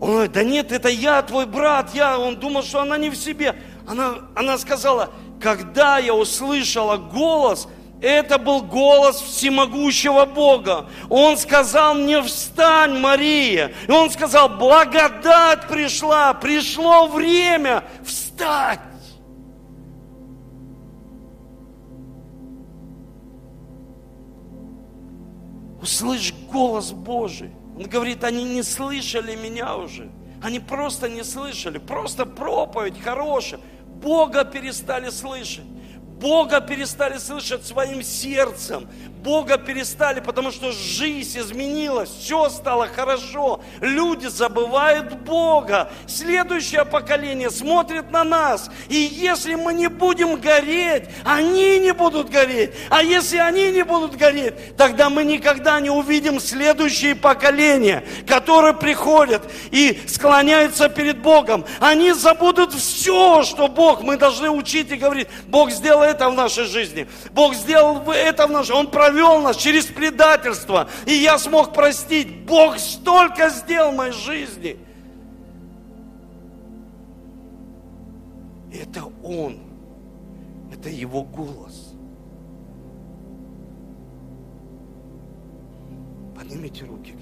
Он 0.02 0.12
говорит, 0.12 0.32
да 0.32 0.44
нет, 0.44 0.72
это 0.72 0.88
я, 0.88 1.22
твой 1.22 1.46
брат, 1.46 1.94
я. 1.94 2.18
Он 2.18 2.38
думал, 2.38 2.64
что 2.64 2.82
она 2.82 2.98
не 2.98 3.10
в 3.10 3.16
себе. 3.16 3.56
Она, 3.86 4.20
она 4.36 4.58
сказала, 4.58 5.10
когда 5.42 5.98
я 5.98 6.14
услышала 6.14 6.96
голос, 6.98 7.68
это 8.02 8.38
был 8.38 8.62
голос 8.62 9.20
всемогущего 9.20 10.26
Бога. 10.26 10.90
Он 11.10 11.38
сказал 11.38 11.96
мне, 11.96 12.22
встань, 12.22 12.98
Мария. 12.98 13.74
И 13.88 13.92
он 13.92 14.10
сказал, 14.10 14.48
благодать 14.48 15.68
пришла, 15.68 16.34
пришло 16.34 17.08
время 17.08 17.84
встать. 18.06 18.80
Услышь 25.82 26.34
голос 26.50 26.92
Божий. 26.92 27.52
Он 27.80 27.86
говорит, 27.86 28.26
они 28.26 28.44
не 28.44 28.62
слышали 28.62 29.36
меня 29.38 29.78
уже. 29.78 30.10
Они 30.44 30.60
просто 30.60 31.08
не 31.08 31.24
слышали. 31.24 31.78
Просто 31.78 32.26
проповедь 32.26 33.02
хорошая. 33.02 33.62
Бога 34.02 34.44
перестали 34.44 35.10
слышать. 35.10 35.64
Бога 36.20 36.60
перестали 36.60 37.18
слышать 37.18 37.66
своим 37.66 38.04
сердцем. 38.04 38.90
Бога 39.24 39.58
перестали, 39.58 40.22
потому 40.22 40.52
что 40.52 40.72
жизнь 40.72 41.40
изменилась, 41.40 42.10
все 42.10 42.50
стало 42.50 42.88
хорошо. 42.88 43.60
Люди 43.82 44.28
забывают 44.28 45.14
Бога. 45.14 45.92
Следующее 46.08 46.86
поколение 46.86 47.50
смотрит 47.50 48.12
на 48.12 48.24
нас. 48.24 48.70
И 48.88 48.96
если 48.96 49.56
мы 49.56 49.74
не 49.74 49.88
будем 49.88 50.40
гореть, 50.40 51.04
они 51.26 51.80
не 51.80 51.94
будут 51.94 52.30
гореть. 52.30 52.72
А 52.90 53.04
если 53.04 53.38
они 53.38 53.72
не 53.72 53.84
будут 53.84 54.16
гореть, 54.16 54.78
тогда 54.78 55.10
мы 55.10 55.26
никогда 55.26 55.80
не 55.82 55.90
увидим 55.90 56.40
следующие 56.40 57.16
поколения, 57.16 58.06
которые 58.26 58.74
приходят 58.74 59.50
и 59.72 60.00
склоняются 60.08 60.88
перед 60.88 61.22
Богом. 61.22 61.66
Они 61.82 62.14
забудут 62.14 62.74
все, 62.74 63.44
что 63.44 63.68
Бог, 63.68 64.02
мы 64.02 64.16
должны 64.16 64.50
учить 64.50 64.92
и 64.92 64.96
говорить, 64.96 65.28
Бог 65.48 65.72
сделал 65.72 66.09
это 66.10 66.30
в 66.30 66.34
нашей 66.34 66.66
жизни. 66.66 67.08
Бог 67.32 67.54
сделал 67.56 68.10
это 68.12 68.48
в 68.48 68.52
нашей, 68.52 68.76
Он 68.76 68.90
провел 68.90 69.42
нас 69.42 69.58
через 69.58 69.86
предательство, 69.86 70.90
и 71.06 71.14
я 71.14 71.38
смог 71.38 71.74
простить. 71.74 72.46
Бог 72.46 72.78
столько 72.78 73.50
сделал 73.50 73.92
в 73.92 73.96
моей 73.96 74.14
жизни. 74.14 74.78
Это 78.74 79.04
Он, 79.24 79.60
это 80.72 80.90
Его 80.90 81.24
голос. 81.24 81.94
Поднимите 86.36 86.86
руки. 86.86 87.19